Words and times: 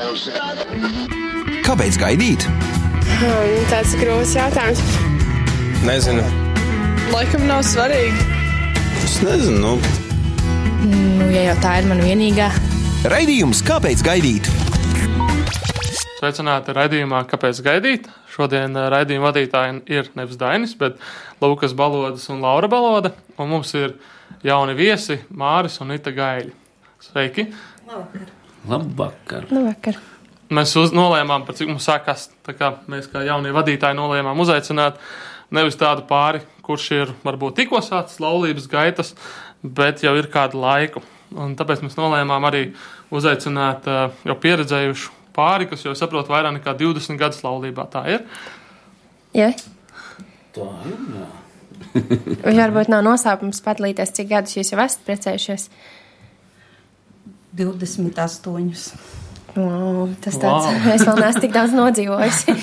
Kāpēc 0.00 1.98
gaidīt? 2.00 2.46
Hmm, 3.20 3.66
tāds 3.68 3.92
ir 3.92 4.00
grūts 4.00 4.30
jautājums. 4.32 4.80
Nezinu. 5.84 6.22
Laikam 7.12 7.44
nav 7.44 7.60
svarīgi. 7.68 8.24
Es 9.04 9.18
nezinu. 9.20 9.58
Nu. 9.60 9.74
Nu, 10.88 11.26
ja 11.34 11.50
jau 11.50 11.58
tā 11.60 11.74
ir 11.82 11.90
mana 11.90 12.06
vienīgā. 12.06 12.48
Raidījums 13.12 13.60
Kāpēc 13.66 14.00
gaidīt? 14.06 14.48
Sveicināti 16.16 16.72
raidījumā, 16.76 17.20
kāpēc 17.28 17.60
gaidīt. 17.68 18.08
Šodien 18.32 18.80
eh, 18.80 18.88
raidījuma 18.96 19.28
vadītāji 19.28 19.84
ir 19.92 20.10
nevis 20.16 20.40
Dainis, 20.40 20.72
bet 20.80 20.96
Lukas 21.44 21.76
Balodas 21.76 22.24
un 22.32 22.40
Laura 22.44 22.72
Baloda. 22.72 23.12
Un 23.36 23.52
mums 23.52 23.76
ir 23.76 23.98
jauni 24.44 24.80
viesi 24.80 25.20
Māris 25.28 25.80
un 25.84 25.92
Ita 25.96 26.16
Gaļi. 26.16 26.52
Sveiki! 27.04 27.50
Labvakar! 27.84 28.39
Labvakar! 28.68 29.46
Labvakar. 29.50 29.98
Mēs 30.50 30.72
uz, 30.80 30.90
nolēmām, 30.90 31.44
par 31.46 31.54
cik 31.54 31.70
mums 31.70 31.86
sākās. 31.86 32.26
Kā 32.58 32.72
mēs, 32.90 33.06
kā 33.10 33.22
jaunie 33.22 33.52
vadītāji, 33.54 33.96
nolēmām 33.96 34.40
uzaicināt 34.42 34.98
nevis 35.54 35.78
tādu 35.78 36.02
pāri, 36.08 36.42
kurš 36.66 36.88
ir 36.96 37.12
varbūt 37.22 37.60
tikko 37.60 37.78
sācis 37.86 38.18
laulības 38.22 38.66
gaitas, 38.70 39.14
bet 39.62 40.02
jau 40.02 40.16
ir 40.18 40.26
kādu 40.32 40.60
laiku. 40.62 41.02
Un 41.38 41.54
tāpēc 41.58 41.84
mēs 41.84 41.94
nolēmām 41.98 42.46
arī 42.48 42.64
uzaicināt 43.14 43.86
uh, 43.86 44.08
jau 44.26 44.36
pieredzējušu 44.42 45.14
pāri, 45.36 45.68
kas 45.70 45.86
jau 45.86 45.94
saprot 45.98 46.30
vairāk 46.30 46.56
nekā 46.58 46.74
20 46.80 47.20
gadus 47.20 47.44
laulībā. 47.46 47.86
Tā 47.92 48.02
ir. 48.10 48.26
Jā. 49.36 49.52
Tā 50.56 50.66
ir. 50.90 50.98
Varbūt 52.42 52.90
nav 52.90 53.06
noslēpums 53.06 53.62
padalīties, 53.64 54.12
cik 54.18 54.34
gadus 54.34 54.58
jūs 54.58 54.74
jau 54.74 54.82
esat 54.82 55.06
precējušies? 55.06 55.70
28. 57.56 59.20
Wow, 59.56 60.10
tas 60.22 60.36
tāds 60.38 60.66
wow. 60.68 60.90
es 60.94 61.02
vēl 61.06 61.22
neesmu 61.24 61.42
tik 61.42 61.54
daudz 61.54 61.72
nodzīvojusi. 61.74 62.54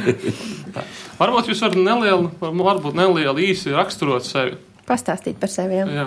varbūt 1.20 1.48
jūs 1.48 1.62
varat 1.64 1.78
nelielu, 1.80 2.32
varbūt 2.40 2.98
nelielu 2.98 3.46
īsi 3.50 3.72
raksturot 3.72 4.26
sevi. 4.26 4.58
Pastāstīt 4.88 5.40
par 5.40 5.52
sevi. 5.52 5.78
Jā. 5.80 5.86
Jā. 5.94 6.06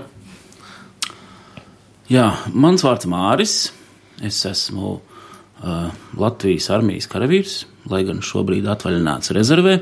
jā, 2.12 2.28
mans 2.54 2.86
vārds 2.86 3.10
Māris. 3.10 3.58
Es 4.24 4.38
esmu 4.46 4.94
uh, 4.94 5.90
Latvijas 6.20 6.70
armijas 6.72 7.10
karavīrs, 7.12 7.64
lai 7.90 8.04
gan 8.08 8.22
šobrīd 8.24 8.70
atvaļināts 8.70 9.34
rezervē. 9.36 9.80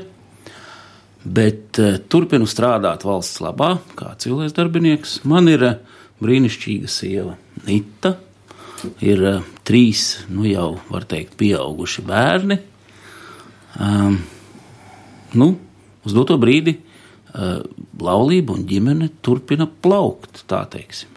Bet 1.22 1.78
uh, 1.82 2.00
turpinu 2.10 2.48
strādāt 2.48 3.04
valsts 3.06 3.42
labā, 3.44 3.74
kā 3.98 4.14
cilvēks 4.22 4.56
darbinieks. 4.56 5.18
Man 5.28 5.52
ir 5.52 5.68
uh, 5.68 5.80
brīnišķīga 6.24 6.90
sieva 6.90 7.36
Nita 7.66 8.16
ir 9.04 9.22
uh, 9.24 9.42
trīs, 9.66 10.22
nu 10.32 10.46
jau 10.48 10.76
var 10.90 11.06
teikt, 11.08 11.36
pieauguši 11.40 12.04
bērni. 12.06 12.58
Um, 13.80 14.18
nu, 15.38 15.48
uz 16.04 16.16
doto 16.16 16.36
brīdi 16.40 16.76
uh, 16.76 17.62
laulība 18.02 18.56
un 18.56 18.66
ģimene 18.68 19.10
turpina 19.24 19.66
plaukt, 19.66 20.44
tā 20.50 20.64
teiksim. 20.72 21.10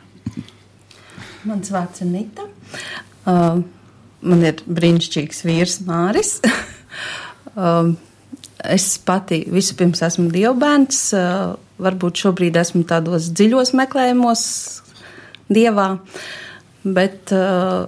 Mans 1.45 1.69
vārds 1.73 2.02
ir 2.02 2.09
Nita. 2.09 2.47
Uh, 3.25 3.61
man 4.25 4.45
ir 4.45 4.63
brīnišķīgs 4.66 5.43
vīrs 5.45 5.81
Māris. 5.86 6.38
uh, 7.53 7.91
es 8.77 8.88
pati 9.05 9.43
vispirms 9.52 10.02
esmu 10.08 10.31
dievbērns, 10.33 11.03
uh, 11.17 11.53
varbūt 11.81 12.23
šobrīd 12.23 12.58
esmu 12.61 12.86
tādos 12.89 13.30
dziļos 13.36 13.75
meklējumos 13.77 14.47
dievā. 15.53 15.91
Uh, 15.99 16.33
bet 16.86 17.33
uh, 17.33 17.86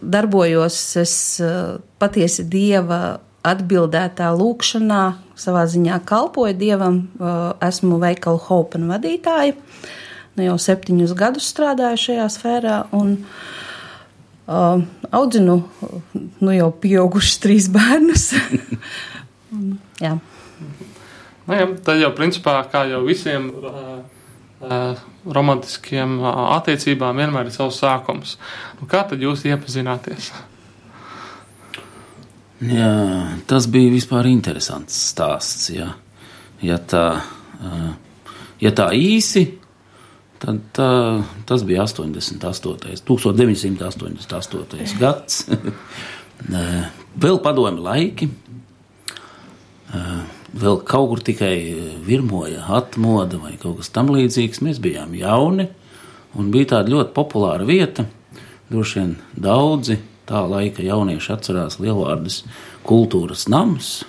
darbojos 0.00 0.78
es 1.00 1.14
uh, 1.42 1.78
patiesi 2.00 2.44
dieva 2.50 3.20
atbildētā 3.46 4.28
lūkšanā, 4.36 5.02
savā 5.40 5.64
ziņā 5.70 6.00
kalpoju 6.08 6.56
dievam. 6.60 7.02
Uh, 7.16 7.52
esmu 7.64 8.00
veikalu 8.02 8.40
Hopen 8.48 8.88
vadītāja, 8.90 9.56
nu 10.36 10.48
jau 10.50 10.58
septiņus 10.60 11.16
gadus 11.16 11.48
strādāju 11.52 12.02
šajā 12.04 12.26
sfērā. 12.36 12.76
Un, 12.96 13.16
uh, 14.50 14.82
audzinu 15.10 15.62
nu 16.40 16.56
jau 16.56 16.70
pieaugušus 16.82 17.40
trīs 17.44 17.70
bērnus. 17.76 18.32
jā. 20.02 20.18
Nu, 21.46 21.56
jā, 21.56 21.66
tad 21.82 21.98
jau 21.98 22.12
principā, 22.14 22.60
kā 22.70 22.84
jau 22.90 23.00
visiem 23.06 23.48
uh, 23.50 24.00
romantiskiem 24.60 26.18
attiecībām 26.24 27.16
vienmēr 27.22 27.48
ir 27.48 27.54
savs 27.54 27.80
sākums. 27.80 28.36
Nu, 28.80 28.88
kā 28.90 29.02
tad 29.08 29.22
jūs 29.24 29.44
iepazināties? 29.48 30.30
Jā, 32.60 32.92
tas 33.48 33.66
bija 33.72 33.92
vispār 33.94 34.28
interesants 34.28 34.98
stāsts. 35.14 35.70
Jā. 35.72 35.94
Ja, 36.60 36.76
tā, 36.76 37.04
ja 38.60 38.72
tā 38.76 38.90
īsi, 38.92 39.46
tad 40.42 40.60
tā, 40.76 40.90
tas 41.48 41.64
bija 41.64 41.86
88. 41.88 43.00
1988. 43.08 45.00
gads. 45.00 45.46
Vēl 47.24 47.40
padomi 47.44 47.80
laiki 47.84 48.28
vēl 50.56 50.80
kaut 50.86 51.08
kur 51.12 51.22
tikai 51.24 51.54
eh, 51.70 51.90
virmoja 52.06 52.64
atmoda 52.76 53.40
vai 53.42 53.56
kaut 53.60 53.80
kas 53.80 53.92
tam 53.94 54.10
līdzīgs. 54.14 54.62
Mēs 54.66 54.80
bijām 54.82 55.14
jauni 55.18 55.68
un 56.38 56.50
bija 56.54 56.76
tāda 56.76 56.94
ļoti 56.94 57.14
populāra 57.16 57.66
vieta. 57.68 58.06
Droši 58.70 59.00
vien 59.00 59.16
daudzi 59.34 59.98
tā 60.30 60.44
laika 60.46 60.84
jaunieši 60.86 61.32
atcerās 61.34 61.80
Lielvārdas 61.82 62.44
kultūras 62.86 63.48
nams 63.50 64.00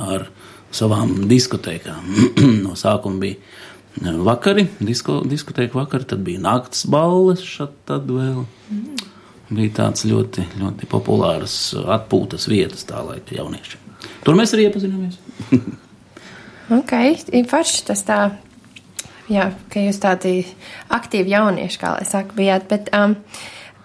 ar 0.00 0.28
savām 0.72 1.26
diskotēkām. 1.28 2.14
no 2.64 2.76
sākuma 2.78 3.20
bija 3.22 3.36
eh, 3.36 4.16
vakari, 4.30 4.68
disko, 4.80 5.20
diskotēka 5.28 5.78
vakari, 5.78 6.08
tad 6.08 6.24
bija 6.26 6.42
naktas 6.44 6.86
balles, 6.90 7.44
šat 7.44 7.76
tad 7.90 8.08
vēl. 8.10 8.44
Mm. 8.70 9.06
Bija 9.50 9.72
tāds 9.80 10.04
ļoti, 10.06 10.44
ļoti 10.60 10.86
populārs 10.86 11.54
atpūtas 11.74 12.46
vietas 12.46 12.86
tā 12.86 13.00
laika 13.02 13.34
jaunieši. 13.34 13.80
Tur 14.22 14.36
mēs 14.38 14.54
arī 14.54 14.68
iepazināmies. 14.68 15.18
Ok, 16.70 16.92
forši 17.50 17.80
tas 17.88 18.04
tā, 18.06 18.16
jā, 19.26 19.48
ka 19.72 19.82
jūs 19.82 19.96
tādi 19.98 20.34
aktīvi 20.94 21.32
jaunieši, 21.34 21.80
kā 21.82 21.96
lai 21.96 22.06
saka, 22.06 22.36
bijāt, 22.36 22.68
bet 22.70 22.92
um, 22.94 23.16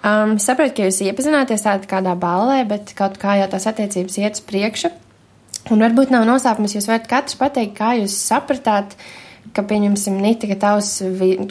um, 0.06 0.36
saprotu, 0.42 0.76
ka 0.78 0.86
jūs 0.86 1.02
iepazināties 1.08 1.66
tādā 1.66 1.90
kādā 1.90 2.14
ballē, 2.20 2.60
bet 2.70 2.94
kaut 2.98 3.18
kā 3.22 3.40
jau 3.40 3.50
tās 3.50 3.66
attiecības 3.72 4.20
iet 4.22 4.38
uz 4.38 4.46
priekšu. 4.46 4.94
Un 5.74 5.82
varbūt 5.82 6.14
nav 6.14 6.28
noslēpums, 6.30 6.78
jūs 6.78 6.86
varat 6.92 7.10
katrs 7.10 7.42
pateikt, 7.42 7.74
kā 7.80 7.96
jūs 8.04 8.22
sapratāt, 8.22 8.94
ka, 9.50 9.66
pieņemsim, 9.66 10.22
Nita, 10.22 10.46
ka 10.54 10.62
tavs, 10.62 10.94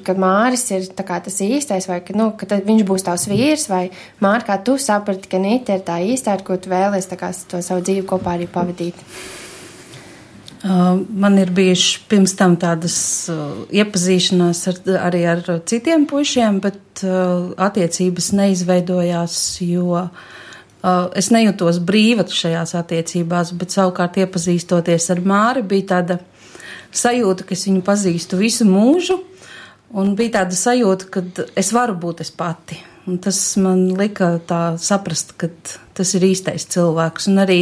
ka 0.07 0.15
Māris 0.15 0.69
ir 0.71 0.87
tas 0.95 1.43
īstais, 1.43 1.91
vai 1.91 1.99
ka, 2.07 2.15
nu, 2.15 2.31
ka 2.39 2.47
viņš 2.47 2.87
būs 2.87 3.11
tavs 3.11 3.27
vīrs, 3.27 3.67
vai 3.75 3.89
Māri, 4.23 4.47
kā 4.47 4.63
tu 4.63 4.79
saprati, 4.79 5.35
ka 5.35 5.43
Nita 5.43 5.75
ir 5.75 5.83
tā 5.83 5.99
īstā, 6.15 6.39
ar 6.39 6.47
ko 6.47 6.63
tu 6.63 6.71
vēlies 6.71 7.11
kā, 7.11 7.35
to 7.51 7.59
savu 7.59 7.83
dzīvi 7.83 8.07
kopā 8.07 8.39
arī 8.39 8.47
pavadīt. 8.47 9.03
Uh, 9.03 9.41
man 10.65 11.39
ir 11.39 11.51
bijuši 11.53 12.05
pirms 12.09 12.33
tam 12.39 12.57
tādas 12.61 12.97
uh, 13.33 13.65
iepazīšanās 13.69 14.63
ar, 14.71 14.79
arī 15.11 15.25
ar 15.29 15.43
citiem 15.69 16.07
puišiem, 16.09 16.61
bet 16.65 17.05
uh, 17.05 17.51
attiecības 17.61 18.33
neizveidojās, 18.39 19.37
jo 19.65 20.09
es 21.17 21.31
nejūtos 21.33 21.79
brīva 21.81 22.27
šajās 22.29 22.75
attiecībās, 22.77 23.55
bet 23.57 23.73
savukārt 23.73 24.19
iepazīstoties 24.21 25.07
ar 25.15 25.23
Māri 25.25 25.63
bija 25.65 25.87
tāda 25.95 26.19
sajūta, 26.93 27.47
ka 27.49 27.57
es 27.57 27.65
viņu 27.69 27.81
pazīstu 27.87 28.37
visu 28.41 28.67
mūžu, 28.69 29.17
un 29.97 30.13
bija 30.19 30.41
tāda 30.41 30.59
sajūta, 30.59 31.09
ka 31.09 31.23
es 31.57 31.73
varu 31.73 31.97
būt 32.03 32.21
es 32.25 32.33
pati. 32.35 32.77
Un 33.09 33.19
tas 33.21 33.39
man 33.61 33.91
lika 33.99 34.39
tā 34.49 34.77
saprast, 34.81 35.35
ka 35.37 35.51
tas 35.97 36.15
ir 36.17 36.25
īstais 36.25 36.65
cilvēks. 36.73 37.29
Un 37.29 37.43
arī 37.43 37.59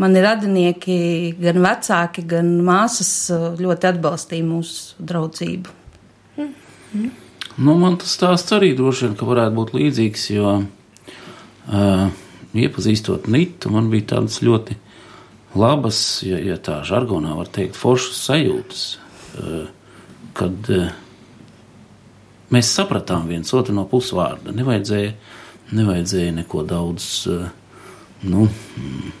mani 0.00 0.22
radinieki, 0.24 0.98
gan 1.40 1.60
vecāki, 1.64 2.24
gan 2.28 2.54
māsas 2.64 3.12
ļoti 3.60 3.90
atbalstīja 3.90 4.46
mūsu 4.46 5.06
draudzību. 5.10 5.76
Mm. 6.38 6.54
Mm. 6.94 7.10
Nu, 7.60 7.74
man 7.76 7.98
tas 8.00 8.14
stāsts 8.16 8.54
arī 8.56 8.72
droši 8.78 9.08
vien 9.08 9.16
varētu 9.28 9.56
būt 9.58 9.72
līdzīgs, 9.76 10.28
jo 10.32 10.52
uh, 10.62 12.06
iepazīstot 12.56 13.28
Nitu, 13.28 13.72
man 13.74 13.90
bija 13.92 14.14
tādas 14.14 14.40
ļoti 14.44 14.78
labas, 15.58 16.00
ja, 16.24 16.38
ja 16.40 16.56
tā 16.62 16.80
žargonā 16.86 17.34
var 17.36 17.50
teikt, 17.52 17.76
foršas 17.78 18.22
sajūtas, 18.30 18.84
uh, 19.42 19.66
kad 20.38 20.70
uh, 20.72 20.92
mēs 22.54 22.70
sapratām 22.78 23.28
viens 23.28 23.52
otru 23.56 23.74
no 23.76 23.84
pusvārda. 23.90 24.54
Nevajadzēja, 24.56 25.12
nevajadzēja 25.76 26.38
neko 26.40 26.64
daudz, 26.70 27.10
uh, 27.28 27.50
nu, 28.24 28.46
mm, 28.48 29.12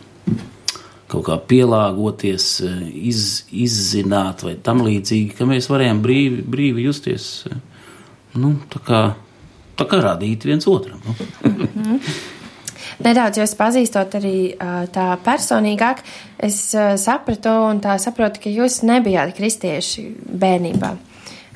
kaut 1.10 1.26
kā 1.26 1.38
pielāgoties, 1.50 2.48
eh, 2.66 2.82
iz, 3.10 3.44
izzināt 3.50 4.44
vai 4.46 4.56
tam 4.62 4.84
līdzīgi, 4.86 5.34
ka 5.38 5.48
mēs 5.48 5.70
varējām 5.72 6.02
brīvi, 6.04 6.44
brīvi 6.54 6.86
justies, 6.86 7.30
eh, 7.50 7.56
nu, 8.38 8.54
tā 8.72 8.82
kā, 8.86 9.00
tā 9.78 9.88
kā 9.90 10.02
radīt 10.04 10.46
viens 10.46 10.68
otram. 10.70 11.00
Nu. 11.06 11.14
-hmm. 11.14 12.00
nedaudz 13.06 13.38
jūs 13.38 13.54
pazīstot 13.56 14.14
arī 14.14 14.54
uh, 14.54 14.86
tā 14.92 15.16
personīgāk, 15.24 16.02
es 16.38 16.74
sapratu 16.96 17.48
un 17.70 17.80
tā 17.80 17.98
saprotu, 17.98 18.40
ka 18.40 18.50
jūs 18.50 18.82
nebijāt 18.82 19.36
kristieši 19.36 20.04
bērnībā. 20.32 20.96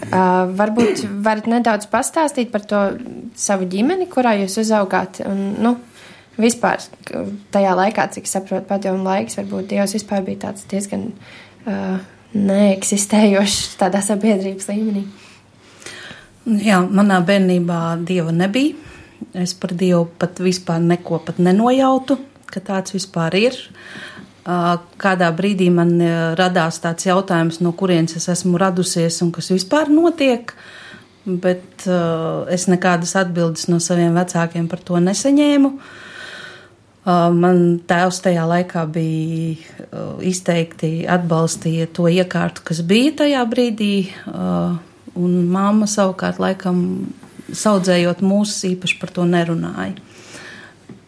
Uh, 0.04 0.50
varbūt 0.58 1.04
varat 1.24 1.46
nedaudz 1.46 1.86
pastāstīt 1.86 2.50
par 2.50 2.64
to 2.66 2.80
savu 3.34 3.64
ģimeni, 3.64 4.08
kurā 4.10 4.34
jūs 4.40 4.58
uzaugāt. 4.64 5.20
Un, 5.24 5.54
nu, 5.62 5.76
vispār 6.40 6.82
tajā 7.54 7.74
laikā, 7.78 8.06
cik 8.14 8.28
saprotu, 8.28 8.66
padomu 8.68 9.06
laiks, 9.06 9.38
varbūt 9.38 9.70
Dievs 9.70 9.94
vispār 9.96 10.24
bija 10.26 10.46
tāds 10.48 10.66
diezgan 10.70 11.10
uh, 11.12 12.00
neeksistējošs 12.34 13.76
tādā 13.80 14.02
sabiedrības 14.04 14.68
līmenī. 14.72 15.04
Jā, 16.44 16.82
manā 16.84 17.20
bērnībā 17.24 17.80
Dieva 18.04 18.34
nebija. 18.34 18.74
Es 19.34 19.54
par 19.56 19.72
Dievu 19.74 20.04
pat 20.20 20.42
vispār 20.42 20.82
neko 20.82 21.22
pat 21.24 21.38
nenojautu, 21.42 22.18
ka 22.50 22.60
tāds 22.62 22.94
vispār 22.94 23.38
ir. 23.38 23.58
Uh, 24.44 24.74
kādā 25.00 25.30
brīdī 25.32 25.70
man 25.72 25.94
uh, 26.02 26.32
radās 26.36 26.82
tāds 26.82 27.06
jautājums, 27.06 27.62
no 27.64 27.72
kurienes 27.72 28.18
es 28.18 28.28
esmu 28.28 28.58
radusies 28.60 29.22
un 29.24 29.30
kas 29.32 29.48
vispār 29.54 29.88
notiek, 29.88 30.52
bet 31.24 31.86
uh, 31.88 32.44
es 32.52 32.66
nekādas 32.68 33.14
atbildes 33.16 33.70
no 33.72 33.78
saviem 33.80 34.12
vecākiem 34.18 34.66
par 34.68 34.82
to 34.84 35.00
nesaņēmu. 35.00 35.70
Uh, 35.72 36.02
man 37.04 37.60
tēvs 37.84 38.22
tajā 38.24 38.46
laikā 38.48 38.86
bija 38.92 39.56
uh, 39.90 40.22
izteikti 40.24 41.04
atbalstīja 41.10 41.90
to 41.92 42.08
iekārtu, 42.08 42.64
kas 42.64 42.80
bija 42.86 43.12
tajā 43.20 43.44
brīdī, 43.50 43.92
uh, 44.30 44.78
un 45.14 45.36
mamma 45.52 45.88
savukārt 45.90 46.40
laikam 46.40 46.80
saudzējot 47.52 48.24
mūs 48.24 48.56
īpaši 48.72 48.98
par 49.02 49.12
to 49.14 49.28
nerunāja. 49.28 49.94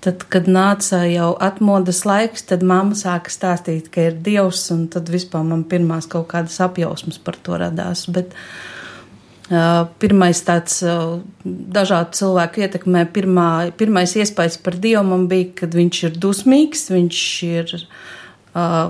Tad, 0.05 0.23
kad 0.31 0.47
nāca 0.47 1.01
jau 1.09 1.33
atmodas 1.43 2.05
laiks, 2.07 2.45
tad 2.47 2.63
mamma 2.63 2.95
sāka 2.95 3.33
stāstīt, 3.33 3.89
ka 3.91 4.05
ir 4.11 4.21
dievs, 4.23 4.69
un 4.71 4.85
tad 4.93 5.09
vispār 5.11 5.43
man 5.49 5.65
pirmās 5.67 6.07
kaut 6.07 6.29
kādas 6.31 6.61
apjausmas 6.63 7.19
par 7.19 7.41
to 7.43 7.57
radās. 7.59 8.05
Bet, 8.13 8.37
uh, 8.37 8.76
Pirmais 10.03 10.41
tāds 10.43 10.81
dažādu 11.45 12.19
cilvēku 12.19 12.65
ietekmē, 12.67 13.05
pirmā, 13.15 13.71
pirmais 13.79 14.17
iespējas 14.19 14.57
par 14.59 14.75
Dievu 14.83 15.05
man 15.07 15.29
bija, 15.31 15.53
kad 15.63 15.77
viņš 15.77 16.01
ir 16.09 16.17
dusmīgs, 16.19 16.89
viņš 16.91 17.21
ir, 17.47 17.75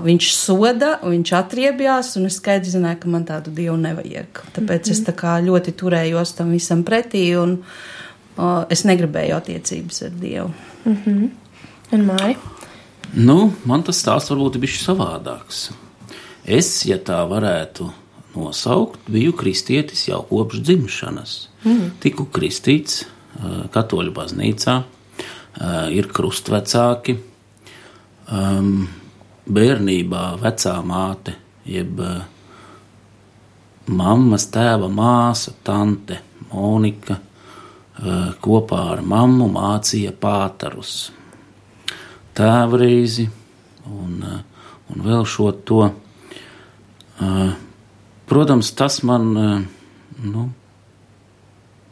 viņš 0.07 0.29
soda, 0.33 0.95
viņš 1.03 1.33
atriebjās, 1.37 2.15
un 2.17 2.25
es 2.31 2.39
skaidri 2.41 2.73
zināju, 2.73 3.01
ka 3.03 3.13
man 3.13 3.27
tādu 3.29 3.53
Dievu 3.53 3.77
nevajag. 3.83 4.41
Tāpēc 4.55 4.81
mm 4.81 4.89
-hmm. 4.89 4.97
es 4.97 5.03
tā 5.05 5.13
kā 5.13 5.37
ļoti 5.45 5.75
turējos 5.77 6.33
tam 6.39 6.51
visam 6.51 6.83
pretī, 6.83 7.37
un 7.37 7.61
es 8.69 8.83
negribēju 8.83 9.37
attiecības 9.37 10.01
ar 10.03 10.09
Dievu. 10.09 10.53
Mm 10.85 10.97
-hmm. 11.05 11.29
Un 11.91 12.05
Māri? 12.05 12.35
Nu, 13.13 13.53
man 13.65 13.83
tas 13.83 14.01
stāsts 14.01 14.31
varbūt 14.31 14.55
ir 14.55 14.61
bijis 14.61 14.87
savādāks. 14.87 15.69
Es, 16.45 16.85
ja 16.85 16.97
tā 16.97 17.21
varētu 17.29 17.91
nosaukt, 18.37 19.01
biju 19.09 19.33
kristietis 19.37 20.05
jau 20.07 20.21
kopš 20.29 20.61
dzimšanas. 20.61 21.33
Mm. 21.65 21.89
Tiku 22.03 22.27
kristīts 22.33 23.03
katoļu 23.73 24.13
baznīcā, 24.15 24.77
ir 25.93 26.07
krustvecāki. 26.13 27.17
Um, 28.27 28.87
bērnībā 29.47 30.23
vecā 30.41 30.73
māte, 30.85 31.35
jeb 31.67 32.01
mammas 33.87 34.47
tēva 34.51 34.89
māsa, 34.91 35.53
tante 35.63 36.19
Monika, 36.51 37.17
kopā 38.43 38.81
ar 38.93 39.03
mammu 39.03 39.47
mācīja 39.51 40.13
pātarus, 40.21 41.09
tēvreizi 42.37 43.27
un, 43.89 44.19
un 44.91 45.07
vēl 45.07 45.25
šo 45.27 45.51
to 45.67 45.87
Protams, 48.27 48.71
tas 48.71 49.03
man 49.03 49.37
eh, 49.37 49.61
nu, 50.23 50.49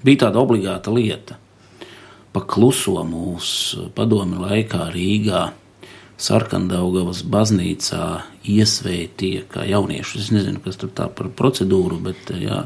bija 0.04 0.26
tāda 0.26 0.42
obligāta 0.44 0.92
lieta. 0.92 1.38
Pa 2.36 2.42
kluso 2.44 3.00
mūsu 3.08 3.88
padomi 3.96 4.42
laikā 4.42 4.90
Rīgā. 4.92 5.46
Sarkandaugavas 6.16 7.26
baznīcā 7.28 8.04
iesvētīja, 8.48 9.42
kā 9.52 9.66
jaunieši. 9.68 10.20
Es 10.22 10.30
nezinu, 10.32 10.62
kas 10.64 10.80
tur 10.80 10.94
tā 10.96 11.10
par 11.12 11.28
procedūru, 11.40 12.02
bet, 12.04 12.32
eh, 12.36 12.46
jā, 12.50 12.62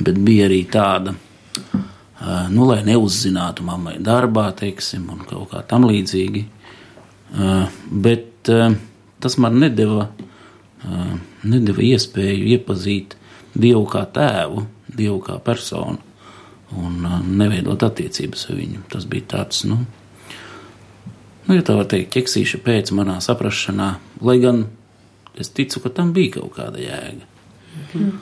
bet 0.00 0.20
bija 0.20 0.50
arī 0.50 0.60
tāda, 0.68 1.16
eh, 1.16 2.46
nu, 2.52 2.68
lai 2.68 2.82
neuzzinātu 2.84 3.64
mammai 3.64 3.98
darbā, 4.00 4.50
teiksim, 4.56 5.08
un 5.12 5.24
kaut 5.28 5.50
kā 5.52 5.64
tam 5.68 5.88
līdzīgi. 5.88 6.44
Bet 7.88 8.48
tas 9.24 9.38
man 9.40 9.54
nedeva 9.56 10.10
nedeva 11.48 11.84
iespēju 11.84 12.48
iepazīt 12.56 13.16
Dievu 13.52 13.84
kā 13.90 14.06
tēvu, 14.08 14.64
Dievu 14.92 15.18
kā 15.24 15.36
personu 15.44 15.98
un 16.80 17.02
neveidot 17.36 17.82
attiecības 17.84 18.46
ar 18.48 18.56
viņu. 18.56 18.84
Tas 18.92 19.04
bija 19.08 19.28
tāds, 19.34 19.64
nu, 19.68 19.82
nu 21.48 21.58
ja 21.58 21.64
tā 21.66 21.76
var 21.76 21.90
teikt, 21.90 22.14
ķeksīša 22.14 22.62
pēc 22.64 22.94
manā 22.96 23.18
saprašanā, 23.24 23.90
lai 24.24 24.38
gan 24.40 24.64
es 25.38 25.52
ticu, 25.52 25.82
ka 25.84 25.92
tam 25.92 26.14
bija 26.16 26.38
kaut 26.38 26.56
kāda 26.56 26.80
jēga. 26.80 27.28
Mm. 27.92 28.14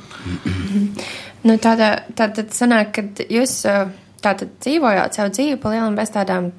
nu, 1.47 1.59
tāda, 1.63 1.93
tāda 2.19 2.47
sanāk, 2.55 2.93
kad 2.99 3.23
jūs 3.31 3.61
tātad 4.25 4.53
dzīvojāt 4.61 5.17
savu 5.17 5.33
dzīvi 5.35 5.61
pa 5.63 5.75
lielam 5.75 5.97
bez 5.99 6.13
tādām 6.15 6.51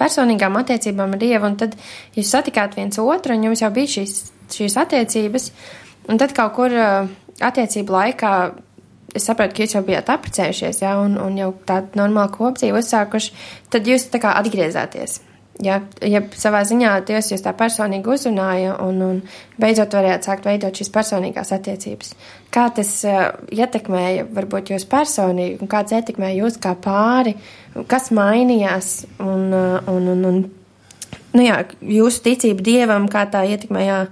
personīgām 0.00 0.56
attiecībām 0.60 1.16
ar 1.16 1.20
Dievu, 1.20 1.50
un 1.50 1.58
tad 1.60 1.76
jūs 2.16 2.32
satikāt 2.32 2.76
viens 2.78 3.00
otru, 3.02 3.36
un 3.36 3.48
jums 3.48 3.64
jau 3.64 3.70
bija 3.74 3.96
šīs, 3.98 4.16
šīs 4.54 4.76
attiecības, 4.80 5.50
Un 6.10 6.18
tad 6.18 6.34
kaut 6.34 6.56
kur 6.56 6.74
uh, 6.74 7.08
attiecību 7.40 7.94
laikā 7.94 8.34
es 9.16 9.26
saprotu, 9.26 9.56
ka 9.56 9.64
jūs 9.64 9.74
jau 9.76 9.82
bijāt 9.86 10.10
apprecējušies, 10.12 10.84
ja, 10.84 10.94
un, 11.02 11.16
un 11.18 11.38
jau 11.38 11.50
tādu 11.66 11.98
normālu 11.98 12.32
kopdzīvi 12.36 12.78
uzsākuši, 12.78 13.34
tad 13.72 13.88
jūs 13.90 14.08
tā 14.12 14.20
kā 14.22 14.36
atgriezāties. 14.38 15.20
Ja, 15.60 15.76
ja 16.00 16.22
savā 16.40 16.62
ziņā 16.64 16.92
Dievs 17.04 17.34
jūs 17.34 17.42
tā 17.44 17.52
personīgi 17.56 18.08
uzrunāja 18.08 18.78
un, 18.80 19.00
un 19.04 19.18
beidzot 19.60 19.92
varējāt 19.92 20.28
sākt 20.28 20.46
veidot 20.48 20.78
šīs 20.78 20.92
personīgās 20.94 21.52
attiecības. 21.52 22.14
Kā 22.54 22.68
tas 22.76 22.92
uh, 23.04 23.26
ietekmēja 23.52 24.24
varbūt 24.30 24.72
jūs 24.72 24.86
personīgi 24.88 25.60
un 25.60 25.70
kāds 25.70 25.92
ietekmēja 25.98 26.40
jūs 26.40 26.56
kā 26.62 26.72
pāri, 26.80 27.34
kas 27.90 28.08
mainījās 28.16 28.94
un, 29.20 29.50
uh, 29.52 29.92
un, 29.92 30.08
un, 30.14 30.24
un 30.30 30.40
nu 31.36 31.44
jā, 31.44 31.60
jūsu 31.98 32.24
ticība 32.30 32.64
Dievam, 32.70 33.10
kā 33.12 33.26
tā 33.30 33.44
ietekmēja 33.52 34.04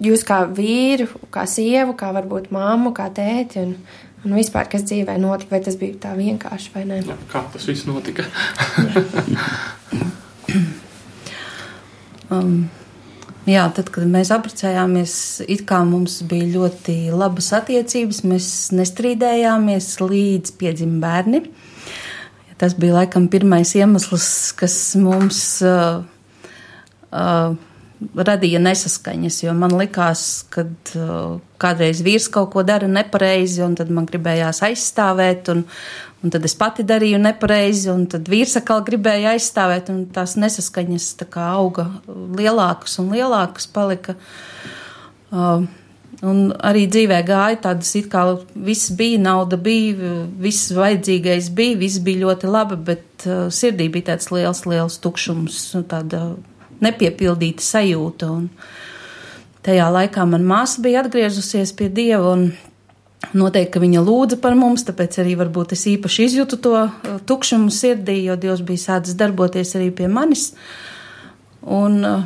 jūs 0.00 0.24
kā 0.26 0.44
vīru, 0.48 1.06
kā 1.32 1.44
sievu, 1.48 1.94
kā 1.98 2.12
varbūt 2.16 2.50
māmu, 2.54 2.92
kā 2.96 3.08
tēti 3.14 3.60
un, 3.62 3.70
un 4.24 4.30
vispār, 4.38 4.68
kas 4.72 4.82
dzīvē 4.88 5.14
notika, 5.20 5.50
vai 5.54 5.62
tas 5.64 5.76
bija 5.80 5.94
tā 6.06 6.10
vienkārši 6.18 6.68
vai 6.74 6.84
nē. 6.88 6.96
Jā, 7.06 7.16
kā 7.30 7.40
tas 7.52 7.64
viss 7.68 7.86
notika? 7.88 8.22
um, 12.34 12.54
jā, 13.48 13.64
tad, 13.76 13.86
kad 13.92 14.04
mēs 14.10 14.28
apprecējāmies, 14.36 15.14
it 15.48 15.60
kā 15.68 15.78
mums 15.88 16.14
bija 16.28 16.46
ļoti 16.56 16.96
labas 17.14 17.48
attiecības, 17.60 18.18
mēs 18.28 18.46
nestrīdējāmies 18.76 19.86
līdz 20.04 20.48
piedzima 20.60 20.98
bērni. 21.04 21.40
Tas 22.60 22.72
bija 22.76 22.98
laikam 22.98 23.24
pirmais 23.32 23.70
iemesls, 23.72 24.52
kas 24.52 24.74
mums 25.00 25.62
uh, 25.64 26.02
uh, 27.08 27.56
radīja 28.16 28.60
nesaskaņas, 28.62 29.42
jo 29.44 29.54
man 29.56 29.74
likās, 29.76 30.44
ka 30.52 30.64
uh, 30.66 31.40
kādreiz 31.60 32.00
vīrs 32.04 32.30
kaut 32.32 32.52
ko 32.54 32.64
dara 32.66 32.88
nepareizi, 32.88 33.60
un 33.64 33.76
tad 33.78 33.92
man 33.92 34.08
gribējās 34.08 34.62
aizstāvēt, 34.66 35.50
un, 35.52 35.64
un 36.24 36.34
tad 36.34 36.46
es 36.48 36.56
pati 36.58 36.86
darīju 36.88 37.20
nepareizi, 37.20 37.90
un 37.92 38.06
tad 38.10 38.30
vīrs 38.32 38.56
atkal 38.60 38.84
gribēja 38.86 39.34
aizstāvēt, 39.36 39.92
un 39.92 40.06
tās 40.14 40.38
nesaskaņas 40.40 41.10
tā 41.20 41.28
kā 41.30 41.50
auga 41.58 41.90
lielākas 42.08 42.98
un 43.02 43.12
lielākas 43.16 43.68
palika. 43.74 44.16
Uh, 45.30 45.68
Un 46.26 46.50
arī 46.68 46.82
dzīvē 46.90 47.22
gāja 47.24 47.56
tādas, 47.64 47.94
it 47.96 48.10
kā 48.12 48.20
viss 48.52 48.90
bija, 48.92 49.16
nauda 49.22 49.56
bija, 49.56 50.10
viss 50.42 50.68
vajadzīgais 50.76 51.48
bija, 51.56 51.78
viss 51.80 52.02
bija 52.04 52.26
ļoti 52.26 52.50
labi, 52.50 52.76
bet 52.90 53.24
uh, 53.24 53.46
sirdī 53.48 53.86
bija 53.88 54.10
tāds 54.10 54.28
liels, 54.34 54.66
liels 54.68 54.98
tukšums, 55.00 55.62
tāda 55.88 56.34
nepiepildīta 56.84 57.64
sajūta. 57.64 58.30
Un 58.30 58.48
tajā 59.66 59.86
laikā 59.92 60.26
man 60.28 60.46
māsa 60.48 60.82
bija 60.84 61.04
atgriezusies 61.04 61.72
pie 61.76 61.90
Dieva 61.92 62.34
un 62.34 62.50
noteikti, 63.36 63.74
ka 63.74 63.82
viņa 63.82 64.02
lūdza 64.04 64.40
par 64.42 64.56
mums, 64.58 64.84
tāpēc 64.88 65.20
arī 65.22 65.36
varbūt 65.40 65.74
es 65.76 65.86
īpaši 65.92 66.26
izjūtu 66.28 66.60
to 66.64 66.76
uh, 66.80 67.18
tukšumu 67.28 67.72
sirdī, 67.74 68.22
jo 68.24 68.36
Dievs 68.40 68.64
bija 68.66 68.86
sācis 68.86 69.18
darboties 69.18 69.76
arī 69.78 69.90
pie 69.94 70.08
manis. 70.10 70.50
Un 71.60 72.00
uh, 72.06 72.24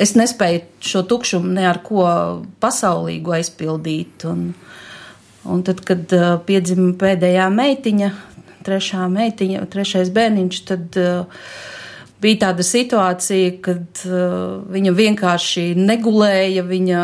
es 0.00 0.14
nespēju 0.18 0.64
šo 0.82 1.04
tukšumu 1.10 1.54
ne 1.54 1.68
ar 1.70 1.80
ko 1.86 2.04
pasaulīgu 2.62 3.36
aizpildīt. 3.38 4.26
Un, 4.30 4.50
un 5.46 5.62
tad, 5.66 5.84
kad 5.86 6.10
uh, 6.16 6.34
piedzima 6.46 6.90
pēdējā 6.98 7.46
meitiņa, 7.54 8.10
trešā 8.66 9.06
meitiņa, 9.12 9.64
trešais 9.70 10.10
bērniņš, 10.14 10.60
tad 10.72 11.00
uh, 11.00 11.46
bija 12.24 12.40
tāda 12.46 12.64
situācija, 12.66 13.58
kad 13.64 14.04
uh, 14.08 14.64
viņa 14.72 14.94
vienkārši 14.96 15.66
negulēja, 15.78 16.64
viņa 16.66 17.02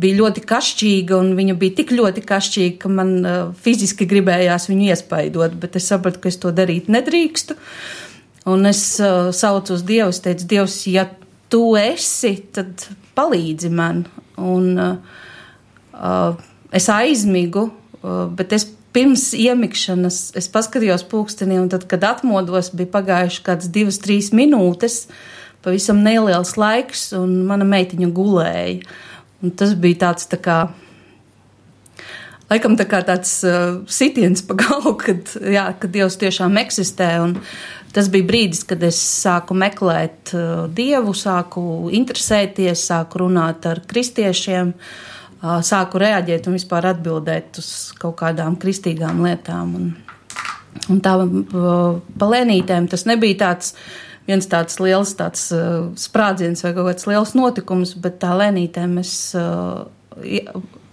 bija 0.00 0.18
ļoti 0.20 0.44
kašķīga, 0.48 1.16
un 1.18 1.32
viņa 1.38 1.56
bija 1.60 1.76
tik 1.80 1.92
ļoti 1.96 2.24
kašķīga, 2.26 2.76
ka 2.82 2.92
man 2.92 3.16
uh, 3.20 3.40
fiziski 3.64 4.08
gribējās 4.10 4.70
viņu 4.70 4.90
iespaidot, 4.94 5.56
bet 5.60 5.76
es 5.80 5.88
sapratu, 5.90 6.22
ka 6.22 6.30
es 6.32 6.40
to 6.40 6.52
darīt 6.54 6.90
nedrīkstu. 6.92 7.56
Un 8.50 8.68
es 8.70 8.82
uh, 9.02 9.30
saucu 9.36 9.76
uz 9.76 9.84
Dievu, 9.86 10.14
es 10.14 10.22
teicu, 10.24 10.48
Dievs, 10.54 10.78
ja 10.88 11.06
tu 11.52 11.74
esi, 11.76 12.36
tad 12.54 12.86
palīdzi 13.18 13.72
man. 13.74 14.04
Un 14.40 14.80
uh, 14.80 16.44
es 16.72 16.88
aizmigu, 16.92 17.68
uh, 18.00 18.24
bet 18.36 18.56
es 18.56 18.70
pirms 18.94 19.30
iemikšanas 19.36 20.20
es 20.38 20.48
paskatījos 20.52 21.04
pulkstenī, 21.10 21.58
un 21.62 21.70
tad, 21.72 21.86
kad 21.90 22.04
atmodos, 22.06 22.72
bija 22.76 22.90
pagājuši 22.96 23.44
kāds 23.46 23.70
divas, 23.72 24.00
trīs 24.02 24.30
minūtes, 24.36 25.04
pavisam 25.64 26.02
neliels 26.04 26.56
laiks, 26.60 27.10
un 27.16 27.42
mana 27.48 27.66
meitiņa 27.68 28.10
gulēja. 28.16 28.80
Un 29.40 29.52
tas 29.56 29.72
bija 29.78 30.02
tāds 30.06 30.28
tā 30.28 30.36
kā. 30.42 30.60
Laikam 32.50 32.74
tā 32.76 32.84
kā 32.90 32.98
tāds 33.06 33.38
uh, 33.46 33.78
sitiens 33.88 34.42
pa 34.44 34.56
galvu, 34.62 34.96
kad, 35.00 35.36
jā, 35.38 35.68
kad 35.80 35.94
Dievs 35.94 36.18
tiešām 36.20 36.58
eksistē. 36.60 37.12
Un 37.22 37.38
tas 37.94 38.10
bija 38.12 38.26
brīdis, 38.26 38.64
kad 38.68 38.82
es 38.86 38.98
sāku 38.98 39.54
meklēt 39.56 40.34
uh, 40.34 40.66
Dievu, 40.74 41.14
sāku 41.16 41.62
interesēties, 41.94 42.84
sāku 42.90 43.24
runāt 43.24 43.70
ar 43.70 43.80
kristiešiem. 43.88 44.74
Uh, 44.74 45.16
sāku 45.42 46.00
reaģēt 46.02 46.46
un 46.46 46.56
vispār 46.58 46.90
atbildēt 46.92 47.58
uz 47.62 47.70
kaut 48.00 48.18
kādām 48.20 48.58
kristīgām 48.60 49.22
lietām. 49.24 49.74
Un, 49.78 49.90
un 50.92 51.00
tā 51.04 51.16
pa 52.18 52.30
lēnītēm 52.34 52.88
tas 52.90 53.06
nebija 53.08 53.38
tāds 53.46 53.74
viens 54.28 54.46
tāds 54.50 54.78
liels 54.82 55.14
tāds, 55.18 55.48
uh, 55.54 55.88
sprādziens 55.98 56.62
vai 56.64 56.74
kaut 56.76 56.90
kāds 56.90 57.08
liels 57.10 57.34
notikums, 57.38 57.96
bet 57.98 58.20
tā 58.22 58.34
lēnītēm 58.38 58.98
es 59.02 59.14
uh, 59.38 59.88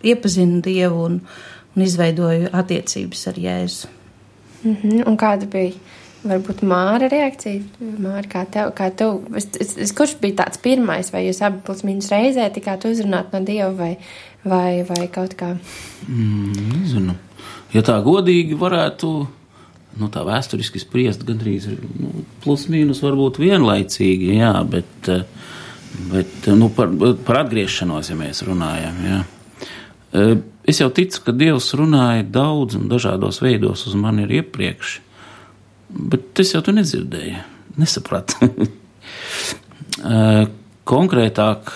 iepazinu 0.03 0.61
Dievu 0.65 1.05
un, 1.09 1.19
un 1.75 1.85
izveidoju 1.85 2.51
attiecības 2.55 3.27
ar 3.31 3.39
Jēzu. 3.43 3.93
Mm 4.63 4.75
-hmm. 4.75 5.07
Un 5.07 5.17
kāda 5.17 5.45
bija? 5.45 5.73
Varbūt 6.25 6.63
māra 6.65 7.07
reakcija, 7.11 7.61
māra, 8.01 8.25
kā 8.29 8.41
tev, 8.49 8.71
kā 8.77 8.87
tev, 8.97 9.19
es, 9.37 9.45
es, 9.61 9.75
es, 9.85 9.93
kurš 9.95 10.15
bija 10.21 10.39
tāds 10.41 10.57
pirmais, 10.63 11.11
vai 11.13 11.27
jūs 11.27 11.43
abi 11.45 11.61
plus 11.65 11.83
mīnus 11.85 12.09
reizē 12.09 12.47
tikāt 12.53 12.87
uzrunāt 12.89 13.35
no 13.35 13.43
Dieva, 13.45 13.69
vai, 13.77 13.91
vai, 14.41 14.81
vai 14.87 15.05
kaut 15.13 15.37
kā? 15.37 15.53
Mm, 16.07 16.71
nezinu. 16.73 17.17
Ja 17.75 17.85
tā 17.85 17.99
godīgi 18.01 18.57
varētu, 18.57 19.11
nu, 20.01 20.09
tā 20.13 20.25
vēsturiski 20.25 20.81
spriest, 20.81 21.25
gandrīz 21.27 21.69
nu, 21.69 22.25
plus 22.41 22.65
mīnus 22.73 23.03
varbūt 23.05 23.37
vienlaicīgi, 23.43 24.33
jā, 24.39 24.55
bet, 24.73 25.13
bet 26.09 26.51
nu, 26.57 26.73
par, 26.73 26.91
par 27.27 27.43
atgriešanos, 27.45 28.09
ja 28.09 28.17
mēs 28.17 28.41
runājam, 28.47 29.01
jā. 29.05 29.23
Es 30.67 30.81
jau 30.81 30.89
ticu, 30.91 31.21
ka 31.23 31.31
Dievs 31.35 31.69
runāja 31.77 32.25
daudz 32.25 32.75
un 32.79 32.89
dažādos 32.91 33.37
veidos 33.43 33.85
uz 33.87 33.93
mani 33.99 34.25
ir 34.25 34.39
iepriekš, 34.41 35.01
bet 35.89 36.39
es 36.41 36.53
jau 36.53 36.61
to 36.65 36.73
nedzirdēju, 36.75 37.43
nesapratu. 37.79 38.47
Konkrētāk, 40.87 41.71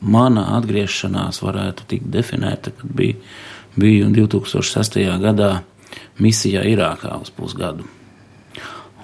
mana 0.00 0.44
atgriešanās 0.58 1.40
varētu 1.42 1.86
tikt 1.88 2.10
definēta, 2.12 2.72
kad 2.76 2.92
bija, 2.98 3.16
biju 3.78 4.10
2006. 4.14 4.98
gadā 5.22 5.52
misijā 6.22 6.64
Irākā 6.68 7.14
uz 7.22 7.30
pusgadu. 7.34 7.86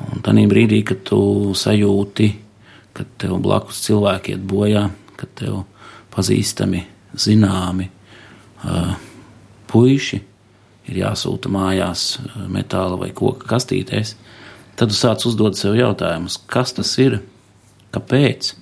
Un 0.04 0.24
tajā 0.26 0.48
brīdī, 0.50 0.82
kad 0.86 1.04
tu 1.06 1.54
sajūti, 1.56 2.28
ka 2.94 3.06
tev 3.18 3.38
blakus 3.42 3.80
cilvēki 3.86 4.34
iet 4.34 4.44
bojā, 4.50 4.88
ka 5.18 5.28
tev 5.38 5.62
pazīstami, 6.14 6.82
zināmi 7.14 7.88
puiši 9.70 10.20
ir 10.88 11.00
jāsūta 11.04 11.52
mājās 11.52 12.18
metāla 12.52 12.98
vai 13.00 13.12
koka 13.16 13.48
kastītēs, 13.54 14.16
tad 14.76 14.92
tu 14.92 14.98
sāc 14.98 15.24
uzdot 15.28 15.56
sev 15.58 15.78
jautājumus, 15.78 16.40
kas 16.50 16.74
tas 16.76 16.92
ir, 17.02 17.20
kāpēc 17.94 18.54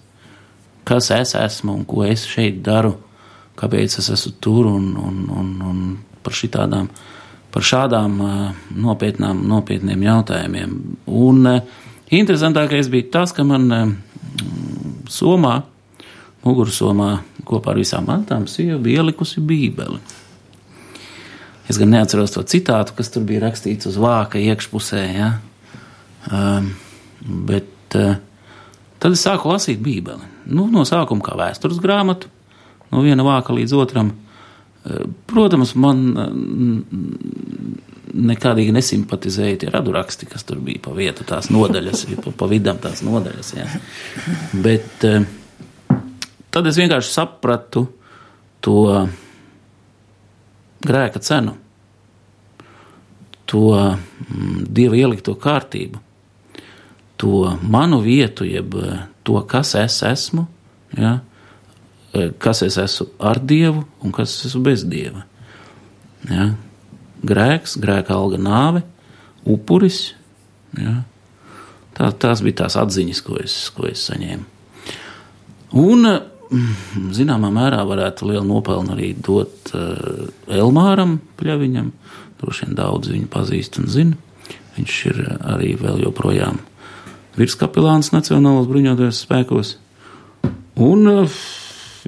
kas 0.84 1.10
es 1.10 1.34
esmu 1.38 1.76
un 1.78 1.84
ko 1.86 2.04
es 2.06 2.24
šeit 2.28 2.62
daru, 2.64 2.96
kāpēc 3.58 3.98
es 4.00 4.10
esmu 4.12 4.34
tur 4.42 4.68
un, 4.70 4.92
un, 4.98 5.18
un, 5.30 5.50
un 5.70 5.82
par, 6.22 6.34
šitādām, 6.36 6.88
par 7.54 7.66
šādām 7.66 8.18
nopietnām, 8.82 9.44
nopietniem 9.48 10.06
jautājumiem. 10.08 10.78
Un 11.06 11.46
interesantākais 12.12 12.90
bija 12.92 13.10
tas, 13.18 13.34
ka 13.34 13.46
man 13.46 13.68
somā, 15.10 15.60
mugursomā 16.42 17.12
kopā 17.46 17.72
ar 17.72 17.82
visām 17.82 18.08
mantām 18.08 18.48
sieva 18.50 18.80
bija 18.82 19.02
ielikusi 19.02 19.42
bībeli. 19.46 20.00
Es 21.70 21.78
gan 21.78 21.92
neatceros 21.94 22.34
to 22.34 22.42
citātu, 22.48 22.96
kas 22.98 23.12
tur 23.14 23.22
bija 23.26 23.44
rakstīts 23.44 23.86
uz 23.90 23.98
vāka 24.00 24.40
iekšpusē, 24.42 25.02
ja? 25.14 25.30
um, 26.26 26.72
bet 27.46 27.96
uh, 27.98 28.16
tad 28.98 29.14
es 29.14 29.22
sāku 29.22 29.52
lasīt 29.52 29.82
bībeli 29.82 30.32
nu, 30.50 30.66
no 30.72 30.84
sākuma 30.88 31.24
kā 31.24 31.36
vēstures 31.38 31.80
grāmatu, 31.82 32.30
no 32.92 33.02
viena 33.04 33.24
vāka 33.26 33.54
līdz 33.54 33.74
otram. 33.78 34.12
Eh, 34.82 35.04
protams, 35.30 35.74
man 35.78 36.02
eh, 36.18 36.28
nekādīgi 38.32 38.74
nesimpatizēja 38.74 39.62
tie 39.62 39.70
raduraksti, 39.72 40.28
kas 40.28 40.46
tur 40.48 40.60
bija 40.64 40.82
pa 40.84 40.94
vietu 40.96 41.26
tās 41.28 41.50
nodaļas, 41.54 42.06
pa, 42.24 42.34
pa 42.42 42.50
vidam 42.50 42.80
tās 42.82 43.04
nodaļas. 43.06 43.54
Jā. 43.56 43.68
Bet 44.64 45.06
tad 46.52 46.68
es 46.68 46.80
vienkārši 46.80 47.14
sapratu 47.14 47.86
to 48.62 49.06
grēka 50.82 51.22
cenu, 51.22 51.56
to 53.46 53.66
mm, 53.76 54.62
dieva 54.72 54.98
ielikto 54.98 55.34
kārtību, 55.40 56.00
to 57.20 57.52
manu 57.62 58.00
vietu, 58.02 58.46
jeb 58.48 58.74
to, 59.22 59.38
kas 59.46 59.76
es 59.78 60.00
esmu, 60.06 60.46
ja? 60.98 61.20
E, 62.12 62.28
kas 62.38 62.60
es 62.66 62.76
esmu 62.76 63.08
ar 63.24 63.40
Dievu 63.40 63.84
un 64.04 64.12
kas 64.12 64.34
es 64.34 64.50
esmu 64.50 64.64
bez 64.66 64.84
Dieva. 64.84 65.24
Ja? 66.28 66.50
Grēks, 67.24 67.78
grēka 67.80 68.12
alga 68.16 68.40
nāve, 68.42 68.82
upuris. 69.48 70.10
Ja? 70.76 70.98
Tā, 71.96 72.10
tās 72.12 72.42
bija 72.44 72.64
tās 72.64 72.76
atziņas, 72.80 73.22
ko 73.24 73.38
es, 73.40 73.56
ko 73.72 73.86
es 73.88 74.04
saņēmu. 74.10 74.44
Un, 75.80 76.04
mm, 76.04 76.31
zināmā 77.16 77.50
mērā, 77.54 77.82
varētu 77.88 78.28
lielu 78.28 78.44
nopelnu 78.46 78.94
arī 78.96 79.12
dot 79.16 79.72
uh, 79.76 80.28
Elmāram 80.52 81.18
Pļaviņam. 81.40 81.90
Droši 82.42 82.66
vien 82.66 82.76
daudz 82.78 83.12
viņu 83.12 83.30
pazīst 83.32 83.78
un 83.80 83.88
zina. 83.92 84.18
Viņš 84.76 84.98
ir 85.12 85.20
arī 85.54 85.74
vēl 85.80 86.02
joprojām 86.06 86.60
virskapelāns 87.38 88.12
Nacionālās 88.12 88.68
bruņotajos 88.70 89.24
spēkos. 89.26 89.74
Un 90.82 91.08
uh, 91.10 91.42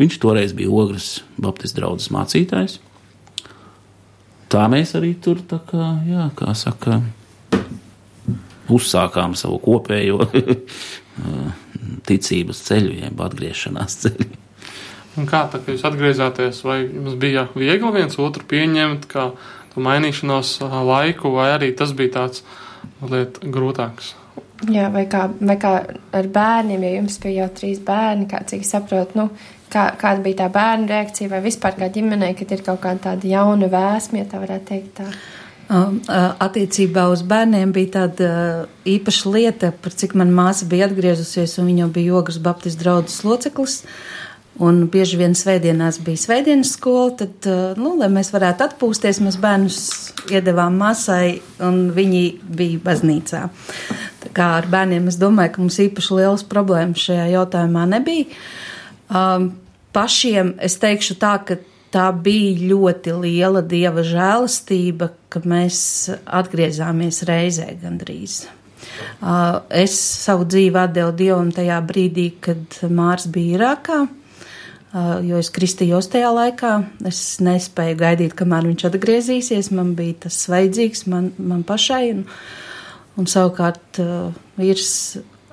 viņš 0.00 0.20
toreiz 0.22 0.54
bija 0.56 0.72
Ogres 0.72 1.22
Baptistu 1.40 1.80
draugs 1.80 2.10
mācītājs. 2.14 2.80
Tā 4.52 4.68
mēs 4.70 4.94
arī 4.94 5.14
tur, 5.18 5.40
kā, 5.48 5.94
jā, 6.06 6.28
kā 6.38 6.52
saka, 6.54 7.00
uzsākām 8.70 9.34
savu 9.38 9.58
kopējo 9.64 10.28
ticības 12.08 12.64
ceļu, 12.68 12.96
jeb 13.04 13.22
atgriešanās 13.26 14.00
ceļu. 14.04 14.30
Un 15.14 15.28
kā 15.30 15.44
tā, 15.50 15.60
jūs 15.70 15.84
atgriezāties, 15.86 16.64
vai 16.66 16.80
jums 16.82 17.14
bija 17.20 17.46
viegli 17.54 17.92
viens 17.94 18.18
otru 18.18 18.42
pieņemt, 18.50 19.06
kā 19.10 19.28
to 19.74 19.82
mainīšanos 19.84 20.56
laiku, 20.88 21.30
vai 21.36 21.52
arī 21.54 21.70
tas 21.78 21.94
bija 21.94 22.16
tāds 22.18 22.42
liet 23.10 23.38
grūtāks? 23.42 24.14
Jā, 24.70 24.88
vai 24.92 25.04
kā, 25.10 25.26
vai 25.44 25.56
kā 25.60 25.72
ar 26.14 26.28
bērniem, 26.34 26.82
ja 26.86 26.94
jums 26.96 27.18
bija 27.22 27.44
jau 27.44 27.50
trīs 27.58 27.80
bērni, 27.84 28.26
kā 28.30 28.40
cik 28.48 28.64
saprotu, 28.66 29.18
nu, 29.20 29.28
kā, 29.70 29.88
kāda 30.00 30.22
bija 30.24 30.44
tā 30.44 30.50
bērnu 30.54 30.88
reakcija, 30.90 31.30
vai 31.32 31.42
vispār 31.44 31.76
kā 31.78 31.90
ģimenei, 31.94 32.34
kad 32.38 32.54
ir 32.54 32.62
kaut 32.66 32.80
kāda 32.84 33.10
tāda 33.10 33.30
jauna 33.30 33.68
vēsma, 33.70 34.22
ja 34.22 34.30
tā 34.30 34.42
varētu 34.42 34.70
teikt 34.70 34.94
tā. 35.00 35.08
Attiecībā 35.74 37.06
uz 37.10 37.22
bērniem 37.26 37.72
bija 37.74 37.92
tāda 37.98 38.28
īpaša 38.88 39.30
lieta, 39.32 39.72
par 39.82 39.94
cik 39.96 40.14
man 40.18 40.34
māsa 40.34 40.68
bija 40.70 40.88
atgriezusies, 40.88 41.56
un 41.58 41.70
viņa 41.72 41.88
bija 41.94 42.12
Jogas 42.12 42.38
Baptistu 42.42 42.84
draudzes 42.84 43.24
loceklis. 43.26 43.80
Un 44.62 44.84
bieži 44.86 45.18
vien 45.18 45.32
svētdienās 45.34 45.96
bija 46.06 46.20
svētdienas 46.22 46.76
skola, 46.76 47.08
tad, 47.18 47.48
nu, 47.80 47.96
lai 47.98 48.06
mēs 48.12 48.30
varētu 48.30 48.68
atpūsties, 48.68 49.18
mēs 49.26 49.38
bērnus 49.42 49.78
iedevām 50.30 50.76
masai, 50.78 51.40
un 51.58 51.88
viņi 51.96 52.22
bija 52.54 52.78
baznīcā. 52.84 53.40
Tā 54.22 54.30
kā 54.36 54.52
ar 54.60 54.70
bērniem 54.70 55.10
es 55.10 55.18
domāju, 55.18 55.56
ka 55.56 55.64
mums 55.64 55.80
īpaši 55.82 56.20
liels 56.20 56.46
problēmas 56.46 57.02
šajā 57.02 57.26
jautājumā 57.32 57.88
nebija. 57.96 58.30
Um, 59.10 59.50
pašiem 59.94 60.54
es 60.62 60.78
teikšu 60.78 61.18
tā, 61.18 61.34
ka 61.42 61.58
tā 61.94 62.08
bija 62.24 62.68
ļoti 62.72 63.14
liela 63.22 63.62
dieva 63.62 64.02
žēlastība, 64.06 65.12
ka 65.30 65.42
mēs 65.46 65.78
atgriezāmies 66.24 67.22
reizē 67.28 67.70
gandrīz. 67.82 68.44
Uh, 69.24 69.62
es 69.72 69.94
savu 69.96 70.46
dzīvi 70.48 70.78
atdevu 70.78 71.14
Dievam 71.16 71.50
tajā 71.54 71.78
brīdī, 71.86 72.28
kad 72.44 72.78
Mārs 72.92 73.26
bija 73.32 73.58
Irākā, 73.58 74.00
uh, 74.04 75.14
jo 75.24 75.40
es 75.40 75.50
kristījos 75.54 76.10
tajā 76.12 76.30
laikā. 76.34 76.74
Es 77.08 77.22
nespēju 77.42 77.98
gaidīt, 78.02 78.36
kamēr 78.38 78.68
viņš 78.70 78.86
atgriezīsies. 78.90 79.72
Man 79.74 79.94
bija 79.98 80.26
tas 80.26 80.42
vajadzīgs 80.52 81.06
man, 81.10 81.32
man 81.38 81.64
pašai. 81.66 82.04
Un, 82.16 82.26
un 83.18 83.30
savukārt 83.30 84.02
uh, 84.04 84.34
vīrs 84.60 84.92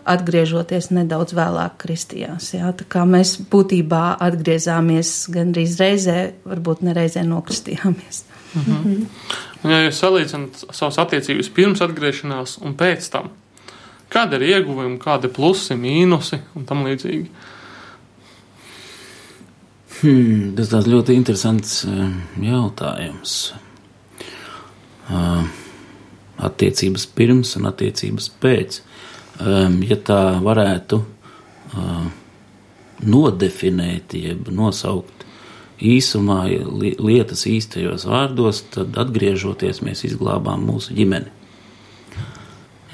atgriežoties 0.09 0.89
nedaudz 0.95 1.35
vēlāk 1.37 1.77
kristījās. 1.83 2.51
Jā, 2.55 2.71
tā 2.77 2.87
kā 2.89 3.03
mēs 3.09 3.35
būtībā 3.51 4.17
atgriezāmies 4.23 5.13
gandrīz 5.33 5.77
reizē, 5.81 6.17
varbūt 6.47 6.83
nereizē 6.87 7.25
nokristījāmies. 7.27 8.25
Mhm. 8.51 9.05
Un, 9.61 9.71
ja 9.71 9.83
jūs 9.85 10.01
salīdzināt 10.01 10.65
savas 10.73 10.97
attiecības 11.03 11.51
pirms 11.55 11.83
atgriešanās 11.85 12.57
un 12.65 12.73
pēc 12.75 13.07
tam, 13.13 13.29
kāda 14.11 14.39
ir 14.39 14.57
ieguvumi, 14.57 14.99
kādi 15.01 15.29
ir 15.29 15.35
plusi, 15.35 15.77
mīnusi 15.79 16.41
un 16.57 16.67
tam 16.67 16.83
līdzīgi? 16.87 17.29
Hmm, 20.01 20.53
tas 20.57 20.71
tāds 20.71 20.89
ļoti 20.89 21.13
interesants 21.13 21.83
eh, 21.85 22.05
jautājums. 22.41 23.35
Uh, 25.11 25.43
attiecības 26.41 27.05
pirms 27.15 27.55
un 27.59 27.69
attiecības 27.69 28.29
pēc. 28.41 28.81
Um, 29.41 29.79
ja 29.87 29.97
tā 29.97 30.37
varētu 30.43 30.99
uh, 31.01 32.07
nodefinēt, 33.01 34.13
jeb 34.13 34.51
nosaukt 34.53 35.25
īsumā 35.81 36.43
lietas 37.01 37.47
īstajos 37.49 38.05
vārdos, 38.05 38.61
tad 38.75 38.99
atgriežoties 39.01 39.81
mēs 39.81 40.05
izglābām 40.05 40.67
mūsu 40.67 40.93
ģimeni. 40.93 41.31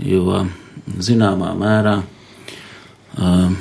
Jo 0.07 0.45
zināmā 1.03 1.51
mērā 1.57 1.97
uh, 2.05 3.51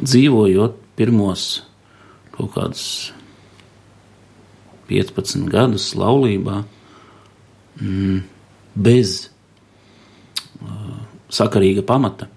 dzīvojot 0.00 0.80
pirmos 0.96 1.46
kaut 2.36 2.52
kādus 2.56 2.88
15 4.88 5.48
gadus 5.50 5.90
laulībā, 5.98 6.62
mm, 7.80 8.20
bez 8.76 9.18
sakarīga 11.32 11.84
pamata, 11.86 12.28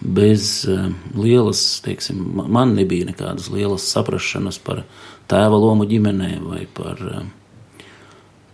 bez 0.00 0.64
uh, 0.68 0.88
lielas, 1.16 1.80
teiksim, 1.84 2.22
man 2.48 2.74
nebija 2.76 3.10
nekādas 3.10 3.50
lielas 3.52 3.88
saprašanas 3.92 4.60
par 4.64 4.84
tēva 5.30 5.58
lomu 5.60 5.86
ģimenē 5.88 6.30
vai 6.44 6.64
par, 6.74 7.02
uh, 7.04 7.84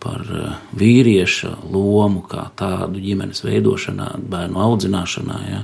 par 0.02 0.24
uh, 0.26 0.56
vīrieša 0.78 1.52
lomu 1.70 2.24
kā 2.26 2.48
tādu 2.58 3.02
ģimenes 3.02 3.44
veidošanā, 3.46 4.10
bērnu 4.26 4.62
audzināšanā. 4.66 5.38
Ja, 5.50 5.62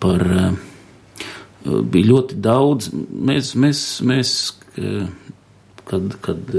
par, 0.00 0.24
bija 1.64 2.10
ļoti 2.10 2.40
daudz. 2.44 2.90
Mēs, 2.94 3.52
mēs, 3.60 3.84
mēs 4.04 4.32
kad, 5.88 6.16
kad 6.24 6.56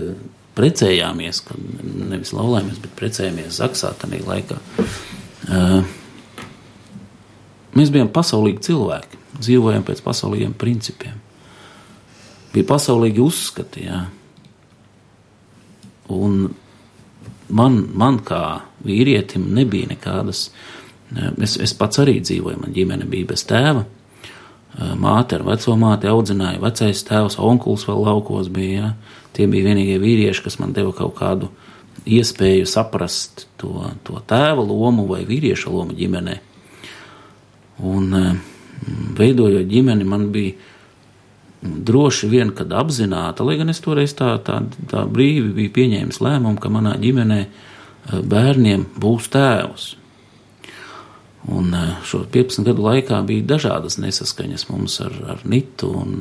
precējāmies, 0.55 1.41
kad 1.50 1.85
nevis 2.12 2.33
laulājāmies, 2.35 2.79
bet 2.83 2.97
precējāmies 3.00 3.59
Zaksā 3.59 3.91
tajā 4.00 4.21
laikā. 4.25 4.59
Mēs 7.75 7.91
bijām 7.91 8.09
pasaulīgi 8.13 8.63
cilvēki, 8.69 9.19
dzīvojām 9.41 9.83
pēc 9.85 10.01
pasaulīgiem 10.05 10.53
principiem. 10.57 11.17
Bija 12.53 12.69
pasaulīgi 12.69 13.19
uzskati, 13.19 13.87
jā. 13.89 14.05
Un 16.15 16.47
man, 17.49 17.81
man 17.97 18.21
kā 18.23 18.61
vīrietim 18.85 19.49
nebija 19.57 19.89
nekādas, 19.91 20.47
es, 21.41 21.57
es 21.61 21.75
pats 21.77 21.99
arī 22.03 22.21
dzīvoju, 22.23 22.61
man 22.61 22.75
ģimene 22.75 23.09
bija 23.09 23.33
bez 23.33 23.43
tēva, 23.49 23.83
māte 24.99 25.37
ar 25.37 25.45
veco 25.47 25.75
māti 25.79 26.09
audzināja, 26.11 26.63
vecais 26.63 27.03
tēvs, 27.07 27.39
onkulis 27.43 27.85
vēl 27.89 28.01
laukos 28.07 28.50
bija, 28.53 28.79
jā. 28.79 28.89
Tie 29.35 29.50
bija 29.51 29.67
vienīgie 29.67 29.98
vīrieši, 30.00 30.46
kas 30.46 30.55
man 30.61 30.72
deva 30.72 30.93
kaut 30.96 31.17
kādu 31.17 31.50
iespēju 32.05 32.68
saprast 32.70 33.48
to, 33.62 33.90
to 34.03 34.20
tēva 34.27 34.64
lomu 34.66 35.08
vai 35.10 35.24
vīrieša 35.27 35.72
lomu 35.74 35.96
ģimenē. 35.98 36.38
Un 37.86 38.14
veidojot 39.18 39.68
ģimeni, 39.70 40.08
man 40.08 40.29
bija 40.31 40.53
droši 41.66 42.29
vien, 42.29 42.51
kad 42.55 42.74
apzināta, 42.75 43.46
lai 43.46 43.58
gan 43.58 43.72
es 43.74 43.81
toreiz 43.81 44.14
tā, 44.18 44.36
tā, 44.46 44.60
tā 44.92 45.05
brīvi 45.10 45.50
biju 45.55 45.74
pieņēmis 45.75 46.22
lēmumu, 46.22 46.60
ka 46.62 46.70
manā 46.70 46.96
ģimenē 47.01 47.40
bērniem 48.29 48.86
būs 49.01 49.31
tēvs. 49.34 49.94
Un 51.55 51.74
šo 52.05 52.24
15 52.34 52.66
gadu 52.66 52.86
laikā 52.86 53.20
bija 53.25 53.46
dažādas 53.55 54.00
nesaskaņas 54.01 54.68
mums 54.72 54.98
ar, 55.05 55.18
ar 55.36 55.44
Nitu 55.50 55.92
un 55.94 56.16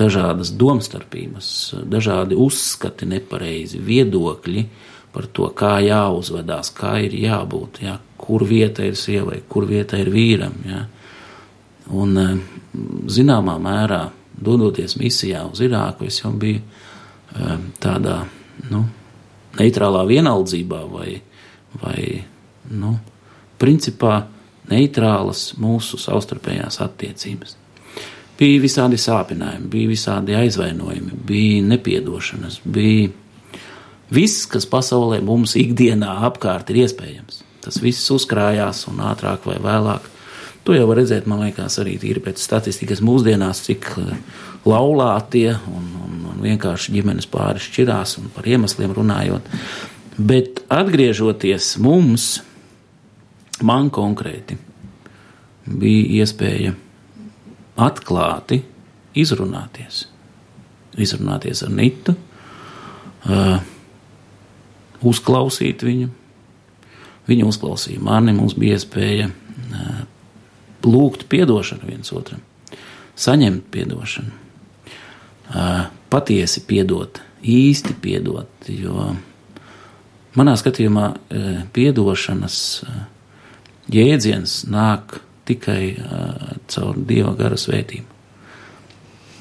dažādas 0.00 0.52
domstarpības, 0.56 1.50
dažādi 1.90 2.38
uzskati, 2.38 3.08
nepareizi 3.08 3.80
viedokļi 3.84 4.64
par 5.12 5.26
to, 5.34 5.48
kā 5.56 5.76
jāuzvedās, 5.84 6.70
kā 6.76 6.96
ir 7.04 7.16
jābūt, 7.18 7.82
jā, 7.84 7.96
kur 8.20 8.44
vieta 8.46 8.86
ir 8.86 8.96
sievai, 8.98 9.40
kur 9.48 9.66
vieta 9.68 9.98
ir 9.98 10.10
vīram. 10.14 10.54
Jā. 10.66 10.84
Un, 11.90 12.16
eh, 12.18 12.36
zināmā 13.10 13.58
mērā, 13.58 14.04
dodoties 14.40 14.96
misijā 14.96 15.42
uz 15.50 15.60
Irāku, 15.60 16.06
es 16.06 16.20
jau 16.22 16.32
biju 16.32 16.60
eh, 16.60 17.56
tādā 17.80 18.22
nu, 18.70 18.84
neitrālā 19.58 20.04
vienaldzībā 20.06 20.84
vai, 20.90 21.20
vai 21.82 22.24
nu, 22.70 22.98
principā 23.58 24.26
neitrālas 24.70 25.50
mūsu 25.58 25.98
savstarpējās 25.98 26.80
attiecības. 26.84 27.59
Bija 28.40 28.60
visādi 28.62 28.96
sāpinājumi, 28.96 29.68
bija 29.68 29.90
visādi 29.90 30.36
aizvainojumi, 30.38 31.18
bija 31.28 31.64
nepiedošanas, 31.74 32.62
bija 32.64 33.10
viss, 34.16 34.46
kas 34.48 34.64
pasaulē 34.70 35.18
mums 35.24 35.58
ikdienā 35.60 36.14
apkārt 36.30 36.72
ir 36.72 36.86
iespējams. 36.86 37.42
Tas 37.60 37.76
viss 37.84 38.08
uzkrājās 38.14 38.86
un 38.88 39.02
ātrāk 39.04 39.44
vai 39.44 39.58
vēlāk. 39.60 40.08
To 40.64 40.76
jau 40.76 40.88
var 40.88 41.00
redzēt, 41.00 41.28
man 41.28 41.44
liekas, 41.44 41.76
arī 41.82 41.98
tīri 42.00 42.22
pēc 42.24 42.40
statistikas 42.40 43.04
mūsdienās, 43.04 43.60
cik 43.68 43.92
eh, 44.00 44.10
laulātie 44.68 45.50
un, 45.68 45.86
un, 46.04 46.18
un 46.32 46.42
vienkārši 46.44 46.96
ģimenes 46.96 47.28
pāri 47.28 47.60
šķirās 47.60 48.18
un 48.20 48.32
par 48.32 48.48
iemesliem 48.48 48.96
runājot. 48.96 49.52
Bet 50.16 50.64
atgriežoties 50.72 51.74
mums, 51.80 52.38
man 53.64 53.92
konkrēti, 53.92 54.56
bija 55.68 56.22
iespēja 56.24 56.72
atklāti 57.80 58.60
izrunāties. 59.18 60.04
Izrunāties 61.00 61.62
ar 61.64 61.72
Nitu, 61.74 62.14
uh, 63.28 63.60
uzklausīt 65.06 65.84
viņu. 65.86 66.10
Viņa 67.30 67.46
uzklausīja 67.46 68.02
mani, 68.02 68.34
mums 68.34 68.56
bija 68.58 68.78
iespēja 68.78 69.30
uh, 69.30 70.02
lūgt 70.86 71.28
atdošanu 71.30 71.88
viens 71.88 72.12
otram, 72.16 72.42
saņemt 73.20 73.76
atdošanu, 73.84 74.32
uh, 75.54 75.88
patiesi 76.10 76.64
piedot, 76.66 77.22
īsti 77.40 77.96
piedot. 78.02 78.70
Jo 78.70 79.12
manā 80.36 80.56
skatījumā 80.58 81.06
atdošanas 81.94 82.56
jēdziens 83.90 84.64
nāk 84.70 85.20
tikai 85.50 85.82
uh, 85.98 86.54
caur 86.70 86.98
Dieva 87.06 87.34
gara 87.38 87.58
svētību. 87.58 88.18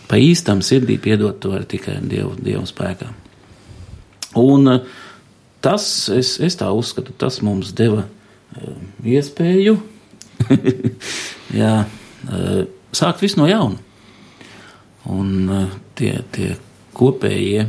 Pa 0.09 0.17
īstam 0.17 0.63
sirdī 0.65 0.97
piedot 1.01 1.37
to 1.41 1.53
var 1.53 1.67
tikai 1.69 1.99
Dievu, 2.01 2.33
Dievu 2.41 2.65
spēkā. 2.69 3.11
Un 4.41 4.73
uh, 4.73 4.81
tas, 5.61 5.83
es, 6.13 6.37
es 6.43 6.57
tā 6.59 6.69
uzskatu, 6.73 7.13
tas 7.17 7.41
mums 7.45 7.73
deva 7.77 8.05
uh, 8.05 8.75
iespēju 9.05 9.77
jā, 11.61 11.73
uh, 11.85 12.61
sākt 12.95 13.23
visu 13.23 13.41
no 13.41 13.47
jauna. 13.49 13.77
Un 15.09 15.49
uh, 15.49 15.67
tie, 15.97 16.19
tie 16.33 16.53
kopējie 16.97 17.67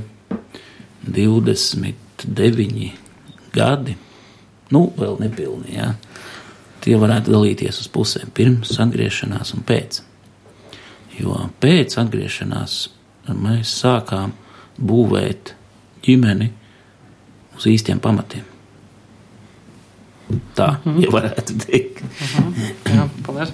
29 1.07 2.91
gadi, 3.55 3.97
nu, 4.75 4.85
vēl 4.99 5.19
nepilni, 5.23 5.77
jā, 5.79 5.95
tie 6.85 6.97
varētu 7.01 7.33
dalīties 7.33 7.81
uz 7.83 7.89
pusēm, 7.93 8.31
pirms 8.35 8.73
atgriešanās 8.83 9.55
un 9.57 9.65
pēc. 9.67 10.01
Jo 11.21 11.49
pēc 11.61 11.99
atgriešanās 12.01 12.77
mēs 13.37 13.73
sākām 13.83 14.33
būvēt 14.81 15.55
ģimeni 16.07 16.51
uz 17.57 17.67
īstiem 17.69 18.01
pamatiem. 18.01 18.47
Tā, 20.55 20.77
mm 20.85 20.93
-hmm. 20.93 21.03
ja 21.03 21.11
varētu 21.11 21.59
teikt. 21.67 22.03
Mm 22.03 22.53
-hmm. 22.55 22.97
Jā, 22.97 23.09
paldies. 23.27 23.53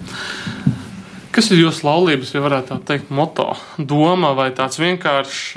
Kas 1.30 1.50
ir 1.50 1.58
jūsu 1.58 1.84
laulības, 1.84 2.34
ja 2.34 2.40
varētu 2.40 2.74
tā 2.74 2.84
teikt, 2.84 3.10
moto, 3.10 3.56
doma 3.78 4.32
vai 4.32 4.50
tāds 4.50 4.78
vienkāršs 4.78 5.54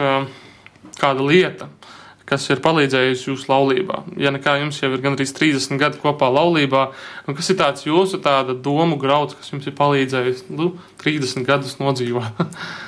kāda 0.99 1.25
lieta, 1.27 1.67
kas 2.29 2.45
ir 2.49 2.61
palīdzējusi 2.63 3.31
jūsu 3.31 3.49
laulībā? 3.49 4.03
Ja 4.21 4.33
nekā 4.35 4.59
jums 4.61 4.77
jau 4.81 4.91
ir 4.93 5.01
gandrīz 5.03 5.33
30 5.37 5.81
gadi 5.81 6.01
kopā 6.01 6.29
laulībā, 6.33 6.89
un 7.27 7.37
kas 7.37 7.49
ir 7.49 7.57
tāds 7.59 7.87
jūsu 7.87 8.21
tāda 8.23 8.53
domu 8.53 8.99
grauds, 9.01 9.37
kas 9.37 9.51
jums 9.53 9.67
ir 9.67 9.75
palīdzējis 9.79 10.45
nu, 10.53 10.75
30 11.03 11.47
gadus 11.49 11.79
nodzīvot? 11.81 12.45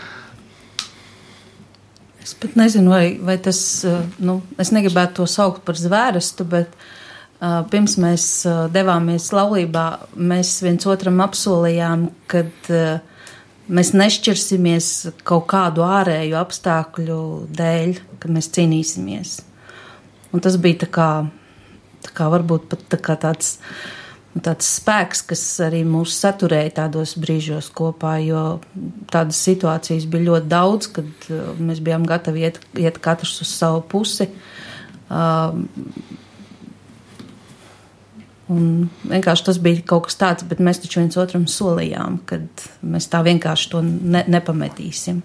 Es 2.21 2.35
pat 2.37 2.53
nezinu, 2.53 2.91
vai, 2.93 3.17
vai 3.17 3.33
tas, 3.41 3.59
uh, 3.83 4.03
nu, 4.21 4.37
es 4.61 4.69
negribētu 4.69 5.17
to 5.17 5.25
saukt 5.27 5.63
par 5.65 5.75
zvērestu, 5.75 6.45
bet 6.47 6.75
uh, 6.77 7.63
pirms 7.71 7.95
mēs 7.99 8.25
uh, 8.45 8.67
devāmies 8.71 9.31
laulībā, 9.33 9.85
mēs 10.21 10.51
viens 10.61 10.85
otram 10.85 11.17
apsolījām, 11.25 12.05
kad 12.29 12.69
uh, 12.69 13.01
mēs 13.69 13.93
nešķirsimies 13.97 14.89
kaut 15.27 15.47
kādu 15.51 15.85
ārēju 15.85 16.37
apstākļu 16.39 17.21
dēļ, 17.57 17.95
ka 18.21 18.31
mēs 18.31 18.51
cīnīsimies. 18.55 19.39
Un 20.31 20.43
tas 20.43 20.55
bija 20.61 20.85
tā 20.85 20.89
kā, 20.91 21.09
tā 22.05 22.13
kā 22.15 22.29
varbūt 22.31 22.69
pat 22.71 22.85
tā 22.93 22.99
kā 23.03 23.17
tāds, 23.19 23.57
tāds 24.39 24.69
spēks, 24.79 25.25
kas 25.27 25.43
arī 25.67 25.83
mūs 25.87 26.15
saturēja 26.23 26.77
tādos 26.81 27.17
brīžos 27.19 27.69
kopā, 27.75 28.15
jo 28.23 28.61
tādas 29.11 29.41
situācijas 29.43 30.07
bija 30.07 30.29
ļoti 30.29 30.51
daudz, 30.51 30.91
kad 30.95 31.29
uh, 31.29 31.51
mēs 31.59 31.83
bijām 31.83 32.07
gatavi 32.07 32.47
iet, 32.47 32.61
iet 32.79 33.01
katrs 33.03 33.41
uz 33.43 33.51
savu 33.51 33.83
pusi. 33.91 34.29
Uh, 35.11 35.51
Un 38.51 38.89
vienkārši 39.07 39.45
tas 39.47 39.59
bija 39.63 39.83
kaut 39.87 40.09
kas 40.09 40.17
tāds, 40.19 40.45
bet 40.47 40.59
mēs 40.63 40.81
taču 40.83 40.99
viens 40.99 41.17
otram 41.21 41.45
solījām, 41.47 42.19
ka 42.27 42.41
mēs 42.83 43.07
tā 43.11 43.21
vienkārši 43.23 43.71
to 43.71 43.83
ne, 43.85 44.25
nepametīsim. 44.27 45.21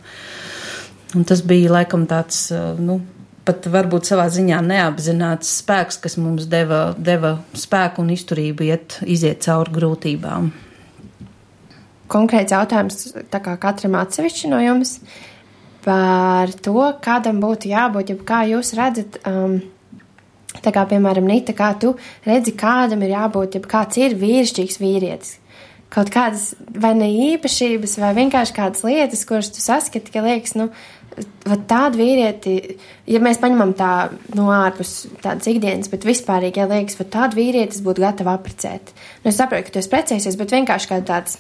Un 1.16 1.26
tas 1.26 1.42
bija 1.46 1.72
laikam 1.78 2.04
tāds, 2.10 2.48
nu, 2.78 3.00
pat 3.46 3.66
varbūt 3.72 4.10
savā 4.10 4.26
ziņā 4.32 4.60
neapzināts 4.66 5.56
spēks, 5.62 6.00
kas 6.02 6.18
mums 6.20 6.46
deva, 6.50 6.90
deva 6.98 7.36
spēku 7.56 8.04
un 8.04 8.12
izturību 8.14 8.66
iet, 8.68 8.98
iziet 9.06 9.42
cauri 9.46 9.74
grūtībām. 9.78 10.50
Konkrēts 12.12 12.54
jautājums 12.54 13.08
katram 13.32 13.96
atsevišķi 13.98 14.50
no 14.52 14.60
jums 14.62 15.00
par 15.86 16.52
to, 16.62 16.78
kādam 17.02 17.40
būtu 17.42 17.70
jābūt, 17.72 18.12
ja 18.12 18.26
kā 18.28 18.44
jūs 18.50 18.74
redzat. 18.78 19.18
Um, 19.26 19.58
Tā 20.64 20.72
kā, 20.74 20.86
piemēram, 20.88 21.26
Nita, 21.28 21.54
kā 21.56 21.72
tu 21.80 21.94
redzi, 22.26 22.54
kādam 22.58 23.04
ir 23.06 23.16
jābūt, 23.16 23.58
ja 23.58 23.64
kāds 23.66 24.00
ir 24.00 24.16
vīrišķīgs 24.20 24.80
vīrietis. 24.82 25.36
Kaut 25.92 26.10
kādas 26.10 26.50
vai 26.82 26.96
ne 26.98 27.06
īpašības, 27.30 27.92
vai 28.02 28.10
vienkārši 28.16 28.54
kādas 28.56 28.82
lietas, 28.82 29.22
kuras 29.28 29.52
tu 29.54 29.62
saskati, 29.62 30.10
ka 30.10 30.24
liekas, 30.24 30.56
nu, 30.58 30.66
tādu 31.68 32.00
vīrieti, 32.00 32.76
ja 33.08 33.20
mēs 33.22 33.38
paņemam 33.40 33.72
tā 33.78 33.90
no 34.36 34.48
ārpus 34.52 35.06
tādas 35.22 35.46
ikdienas, 35.48 35.88
bet 35.92 36.04
vispārīgi, 36.04 36.60
ja 36.60 36.66
liekas, 36.68 36.98
ka 36.98 37.06
tādu 37.16 37.38
vīrietis 37.38 37.84
būtu 37.84 38.02
gatava 38.04 38.34
apprecēt. 38.36 38.92
Nu, 39.22 39.30
es 39.30 39.38
saprotu, 39.38 39.68
ka 39.68 39.76
tu 39.76 39.80
esi 39.80 39.92
precējies, 39.92 40.36
bet 40.40 40.52
vienkārši 40.56 40.90
kā 40.90 40.98
tāds, 41.06 41.38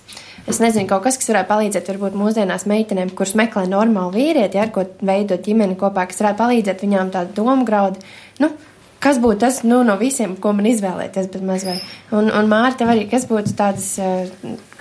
es 0.48 0.62
nezinu, 0.62 0.88
kaut 0.90 1.04
kas, 1.04 1.18
kas 1.20 1.28
varētu 1.32 1.50
palīdzēt, 1.50 1.90
varbūt 1.92 2.16
mūsdienās 2.16 2.68
meitenēm, 2.70 3.12
kuras 3.18 3.34
meklē 3.38 3.66
normālu 3.72 4.14
vīrieti, 4.16 4.62
ar 4.62 4.72
ko 4.72 4.86
veidot 5.04 5.44
ģimeni 5.44 5.76
kopā, 5.80 6.06
kas 6.08 6.22
varētu 6.22 6.40
palīdzēt 6.40 6.86
viņām 6.86 7.12
tādu 7.18 7.36
domu 7.42 7.68
graudu. 7.68 8.00
Nu, 8.40 8.54
kas 9.06 9.20
būtu 9.22 9.44
tas 9.44 9.62
nu, 9.62 9.82
no 9.86 9.94
visiem, 10.00 10.34
ko 10.42 10.52
man 10.56 10.66
izvēlēties, 10.72 11.30
bet 11.30 11.46
mazliet. 11.46 11.94
Un, 12.14 12.32
un 12.34 12.50
Mārta, 12.50 12.88
arī 12.90 13.06
kas 13.10 13.28
būtu 13.30 13.54
tādas, 13.58 13.92
eh, 14.02 14.32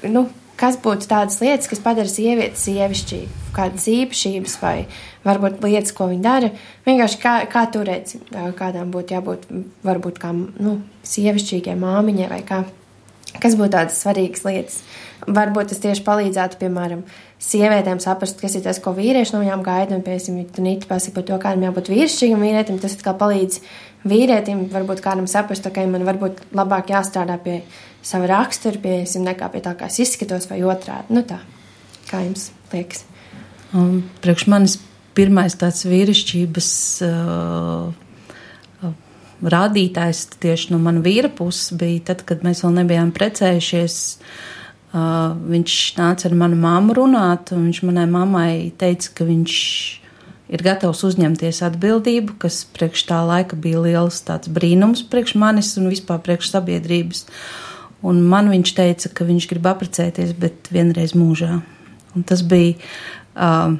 nu, 0.10 0.26
kas 0.58 0.80
būtu 0.82 1.10
tādas 1.12 1.38
lietas, 1.44 1.70
kas 1.70 1.84
padara 1.84 2.10
sievieti 2.10 2.58
sievišķīgu, 2.64 3.44
kādas 3.56 3.86
īpašības 3.92 4.56
vai 4.64 4.78
varbūt 5.26 5.62
lietas, 5.66 5.94
ko 5.96 6.10
viņa 6.12 6.26
dara. 6.26 6.50
Vienkārši 6.88 7.22
kā, 7.22 7.36
kā 7.52 7.68
tu 7.72 7.84
redzi, 7.86 8.22
eh, 8.32 8.50
kādām 8.58 8.94
būtu 8.96 9.18
jābūt, 9.18 9.46
varbūt 9.86 10.18
kā, 10.24 10.34
nu, 10.34 10.80
sievišķīgai 11.04 11.78
māmiņai 11.86 12.32
vai 12.32 12.42
kā. 12.42 12.66
Kas 13.36 13.58
būtu 13.60 13.76
tādas 13.76 14.00
svarīgas 14.00 14.46
lietas? 14.48 14.82
Varbūt 15.28 15.70
tas 15.70 15.82
tieši 15.84 16.04
palīdzētu, 16.06 16.58
piemēram, 16.62 17.02
sievietēm 17.46 18.00
saprast, 18.02 18.40
kas 18.42 18.56
ir 18.58 18.64
tas, 18.66 18.80
ko 18.82 18.94
vīrieši 18.96 19.36
no 19.36 19.42
viņām 19.44 19.64
gaida. 19.66 19.98
Un, 19.98 20.04
piemēram, 20.06 20.40
ja 20.42 20.46
tu 20.56 20.64
nīti 20.66 20.90
pasaki 20.90 21.16
par 21.16 21.26
to, 21.28 21.40
kādam 21.42 21.66
jābūt 21.68 21.92
vīrišķīgam 21.94 22.46
vīrietim, 22.46 22.80
tas 22.82 22.96
atkal 22.98 23.18
palīdz 23.20 23.60
vīrietim, 24.10 24.66
varbūt 24.74 25.04
kādam 25.06 25.28
saprast, 25.30 25.68
ka 25.74 25.86
man 25.90 26.08
varbūt 26.08 26.46
labāk 26.58 26.94
jāstrādā 26.94 27.38
pie 27.42 27.60
sava 28.06 28.30
rakstura, 28.32 28.82
piesim, 28.82 29.26
nekā 29.28 29.50
pie 29.54 29.62
tā, 29.66 29.76
kā 29.78 29.90
es 29.92 30.00
izskatos, 30.04 30.50
vai 30.52 30.62
otrādi. 30.66 31.14
Nu 31.16 31.26
tā, 31.28 31.40
kā 32.10 32.24
jums 32.26 32.50
liekas? 32.74 33.06
Um, 33.76 34.02
priekš 34.24 34.48
manis 34.52 34.80
pirmais 35.18 35.56
tāds 35.60 35.86
vīrišķības 35.88 36.74
uh, 37.08 37.94
rādītājs 39.46 40.28
tieši 40.42 40.74
no 40.74 40.82
mana 40.82 41.02
vīra 41.06 41.30
puses 41.34 41.74
bija 41.78 42.12
tad, 42.12 42.26
kad 42.28 42.46
mēs 42.46 42.64
vēl 42.66 42.78
nebijām 42.82 43.14
precējušies. 43.16 44.04
Uh, 44.16 44.54
viņš 44.96 45.76
nāca 45.98 46.30
ar 46.30 46.36
manu 46.40 46.58
māmu 46.60 46.96
runāt, 46.96 47.52
un 47.52 47.68
viņš 47.68 47.82
manai 47.88 48.06
mammai 48.08 48.52
teica, 48.80 49.12
ka 49.18 49.28
viņš 49.28 49.56
ir 50.56 50.64
gatavs 50.64 51.02
uzņemties 51.08 51.64
atbildību, 51.66 52.38
kas 52.40 52.64
priekš 52.76 53.08
tā 53.10 53.20
laika 53.26 53.58
bija 53.58 53.82
liels 53.82 54.22
brīnums 54.48 55.04
priekš 55.10 55.36
manis 55.42 55.74
un 55.82 55.90
vispār 55.90 56.22
priekš 56.24 56.54
sabiedrības. 56.54 57.26
Un 58.06 58.22
man 58.30 58.52
viņš 58.52 58.74
teica, 58.78 59.10
ka 59.10 59.26
viņš 59.26 59.48
grib 59.50 59.66
apprecēties, 59.66 60.36
bet 60.38 60.70
vienreiz 60.70 61.16
mūžā. 61.18 61.64
Un 62.16 62.24
tas 62.24 62.44
bija, 62.46 62.76
uh, 63.34 63.74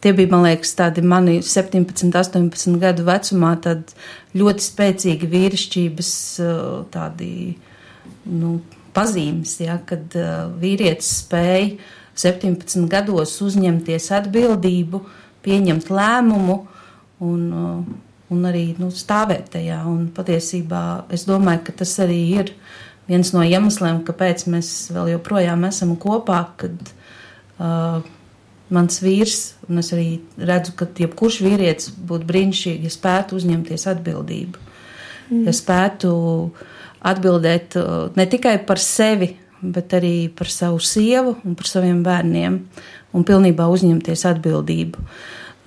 tie 0.00 0.12
bija, 0.14 0.30
man 0.30 0.46
liekas, 0.46 0.76
tādi 0.78 1.02
mani 1.02 1.40
17, 1.42 2.12
18 2.14 2.78
gadu 2.80 3.08
vecumā, 3.08 3.56
tad 3.64 3.90
ļoti 4.38 4.68
spēcīgi 4.68 5.32
vīrišķības 5.34 6.12
uh, 6.44 6.84
tādi, 6.94 7.56
nu, 8.30 8.60
pazīmes, 8.94 9.56
ja, 9.64 9.78
kad 9.88 10.14
uh, 10.18 10.46
vīrietis 10.60 11.10
spēja 11.22 11.76
17 12.18 12.88
gados 12.92 13.34
uzņemties 13.44 14.10
atbildību, 14.18 15.00
uh, 15.00 15.18
pieņemt 15.42 15.90
lēmumu 15.92 16.56
un, 17.22 17.44
uh, 17.50 18.32
un 18.32 18.48
arī 18.48 18.64
nu, 18.80 18.90
stāvēt 18.94 19.52
tajā. 19.56 19.82
Un 19.88 20.08
patiesībā 20.14 20.82
es 21.14 21.26
domāju, 21.28 21.66
ka 21.68 21.76
tas 21.82 21.94
arī 22.04 22.20
ir 22.38 22.54
viens 23.10 23.32
no 23.34 23.44
iemesliem, 23.44 24.02
kāpēc 24.06 24.46
mēs 24.52 24.72
vēl 24.94 25.14
joprojām 25.16 25.66
esam 25.68 25.96
kopā. 26.00 26.44
Kad, 26.62 26.92
uh, 27.58 28.02
Mans 28.72 29.02
vīrs, 29.04 29.58
un 29.68 29.82
es 29.82 29.90
arī 29.92 30.22
redzu, 30.40 30.72
ka 30.78 30.86
jebkurš 30.96 31.42
vīrietis 31.44 31.90
būtu 32.08 32.24
brīnišķīgi, 32.24 32.88
ja 32.88 32.92
spētu 32.94 33.36
uzņemties 33.36 33.82
atbildību. 33.90 34.62
Mm. 35.26 35.42
Ja 35.44 35.52
spētu 35.52 36.12
atbildēt 37.02 37.76
uh, 37.80 38.08
ne 38.16 38.26
tikai 38.30 38.56
par 38.66 38.80
sevi, 38.82 39.32
bet 39.62 39.94
arī 39.94 40.28
par 40.34 40.50
savu 40.50 40.80
sievu 40.82 41.36
un 41.46 41.54
par 41.58 41.68
saviem 41.70 42.02
bērniem 42.02 42.58
un 43.12 43.24
pilnībā 43.28 43.68
uzņemties 43.70 44.26
atbildību. 44.32 45.06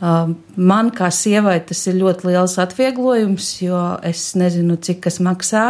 Um, 0.06 0.34
man 0.60 0.90
kā 0.92 1.08
sievai 1.14 1.62
tas 1.64 1.80
ir 1.88 1.96
ļoti 2.02 2.28
liels 2.28 2.58
atvieglojums, 2.60 3.48
jo 3.64 3.80
es 4.04 4.34
nezinu, 4.36 4.76
cik 4.76 5.06
tas 5.06 5.22
maksā. 5.24 5.66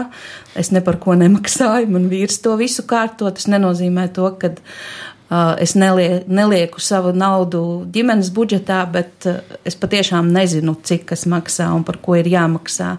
Es 0.58 0.72
ne 0.74 0.82
par 0.86 0.98
ko 1.04 1.14
nemaksāju, 1.20 1.92
man 1.94 2.08
vīrs 2.10 2.40
to 2.42 2.56
visu 2.58 2.88
kārto. 2.90 3.30
Tas 3.30 3.46
nenozīmē 3.52 4.08
to, 4.16 4.32
ka 4.42 4.50
uh, 4.56 5.54
es 5.62 5.76
nelie, 5.78 6.24
nelieku 6.26 6.82
savu 6.82 7.14
naudu 7.14 7.62
ģimenes 7.94 8.34
budžetā, 8.34 8.82
bet 8.90 9.30
uh, 9.30 9.40
es 9.62 9.78
patiešām 9.78 10.34
nezinu, 10.34 10.74
cik 10.82 11.06
tas 11.14 11.28
maksā 11.30 11.70
un 11.78 11.86
par 11.86 12.02
ko 12.02 12.18
ir 12.18 12.34
jāmaksā. 12.34 12.96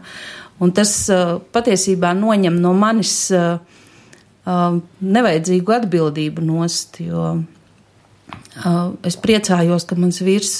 Un 0.60 0.72
tas 0.72 0.92
uh, 1.12 1.36
patiesībā 1.52 2.14
noņem 2.16 2.60
no 2.60 2.72
manis 2.76 3.30
nevajadzīgu 4.46 5.74
atbildību 5.74 6.44
nost, 6.46 7.00
jo 7.02 7.22
es 9.06 9.18
priecājos, 9.20 9.86
ka 9.88 9.98
mans 9.98 10.20
vīrs 10.22 10.52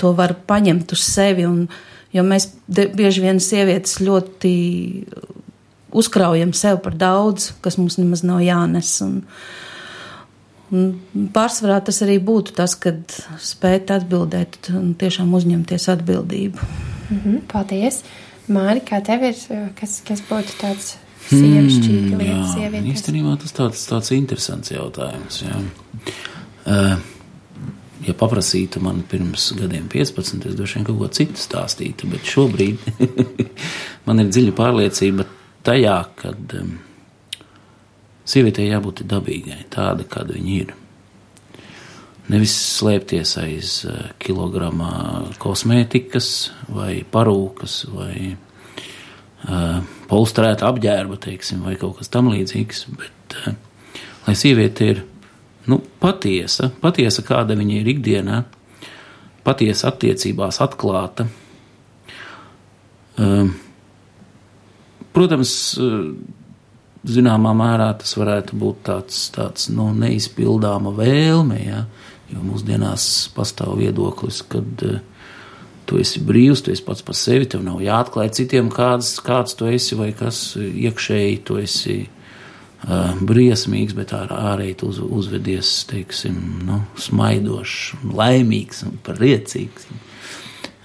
to 0.00 0.12
var 0.16 0.36
paņemt 0.46 0.94
uz 0.94 1.02
sevi. 1.04 1.46
Un, 1.48 1.66
jo 2.14 2.24
mēs 2.26 2.48
bieži 2.68 3.24
vien 3.24 3.42
sievietes 3.42 3.98
ļoti 4.02 4.54
uzkraujam 5.92 6.54
sev 6.56 6.80
par 6.84 6.96
daudz, 6.96 7.50
kas 7.64 7.76
mums 7.80 7.98
nemaz 8.00 8.24
nav 8.24 8.40
jānes. 8.44 8.94
Un, 9.04 9.18
un 10.72 11.28
pārsvarā 11.34 11.82
tas 11.84 12.00
arī 12.06 12.16
būtu 12.22 12.56
tas, 12.56 12.78
kad 12.80 13.02
spēt 13.42 13.92
atbildēt 13.92 14.72
un 14.78 14.94
tiešām 14.98 15.34
uzņemties 15.36 15.90
atbildību. 15.98 16.70
Mm 17.10 17.18
-hmm, 17.18 17.40
paldies! 17.52 18.04
Māri, 18.50 18.82
kā 18.86 18.98
tev 19.04 19.22
ir, 19.28 19.38
kas, 19.78 20.00
kas 20.06 20.22
būtu 20.26 20.58
tāds 20.58 20.96
sievišķīgi 21.28 22.10
mm, 22.10 22.18
lietas 22.18 22.54
sievietēs? 22.56 22.90
Īstenībā 22.96 23.36
tas 23.42 23.54
tāds, 23.54 23.84
tāds 23.86 24.12
interesants 24.16 24.72
jautājums, 24.74 25.42
jā. 25.44 25.60
Uh, 26.62 26.96
ja 28.06 28.14
paprasītu 28.18 28.82
man 28.82 29.02
pirms 29.08 29.52
gadiem 29.58 29.86
15, 29.92 30.46
es 30.50 30.58
droši 30.58 30.80
vien 30.80 30.88
kaut 30.88 30.98
ko 30.98 31.10
citu 31.14 31.38
stāstītu, 31.42 32.10
bet 32.10 32.26
šobrīd 32.26 32.82
man 34.08 34.24
ir 34.24 34.32
dziļa 34.32 34.56
pārliecība 34.58 35.26
tajā, 35.66 35.98
ka 36.18 36.34
um, 36.58 36.76
sievietei 38.26 38.70
jābūt 38.70 39.04
dabīgai, 39.10 39.62
tāda, 39.72 40.06
kāda 40.10 40.38
viņa 40.38 40.56
ir. 40.58 40.74
Nevis 42.32 42.54
slēpties 42.78 43.34
aiz 43.42 43.72
uh, 43.84 44.12
kilogramā 44.22 44.92
kosmētikas 45.42 46.28
vai 46.72 47.02
parūkas 47.04 47.82
vai 47.92 48.14
uh, 48.32 49.82
polstrēta 50.08 50.70
apģērba, 50.70 51.18
teiksim, 51.20 51.60
vai 51.66 51.76
kaut 51.80 51.98
kas 51.98 52.12
tam 52.12 52.30
līdzīgs, 52.32 52.86
bet 52.96 53.36
uh, 53.42 53.56
lai 54.26 54.36
sieviete 54.38 54.88
ir 54.94 55.02
nu, 55.68 55.78
patiesa, 56.00 56.70
patiesa, 56.82 57.24
kāda 57.26 57.56
viņa 57.58 57.78
ir 57.80 57.90
ikdienā, 57.92 58.42
patiesa 59.44 59.90
attiecībās, 59.92 60.62
atklāta. 60.64 61.26
Um, 63.20 63.52
protams, 65.12 65.52
zināmā 67.02 67.52
mērā 67.56 67.90
tas 68.00 68.14
varētu 68.18 68.56
būt 68.58 68.82
tāds, 68.88 69.26
tāds 69.34 69.68
nu, 69.74 69.90
neizpildāma 69.98 70.94
vēlme, 70.96 71.58
ja, 71.60 71.84
jo 72.32 72.42
mūsdienās 72.44 73.04
pastāv 73.36 73.76
viedoklis, 73.80 74.42
kad 74.52 74.86
uh, 74.88 75.00
tu 75.88 76.00
esi 76.00 76.22
brīvs, 76.24 76.64
tu 76.64 76.72
esi 76.72 76.84
pats 76.86 77.04
par 77.04 77.18
sevi, 77.18 77.48
tev 77.50 77.64
nav 77.66 77.82
jāatklāj 77.84 78.32
citiem, 78.38 78.70
kāds, 78.72 79.14
kāds 79.24 79.56
tu 79.58 79.68
esi 79.70 79.98
vai 79.98 80.10
kas 80.16 80.54
iekšēji 80.56 81.38
tu 81.48 81.58
esi 81.62 81.98
uh, 82.06 83.12
briesmīgs, 83.28 83.96
bet 83.98 84.14
ār, 84.16 84.32
ārēji 84.52 84.78
uz, 84.88 85.00
uzvedies, 85.20 85.72
teiksim, 85.90 86.38
nu, 86.68 86.82
smaidošs, 87.00 88.04
laimīgs 88.12 88.84
un 88.88 88.98
priecīgs. 89.06 89.90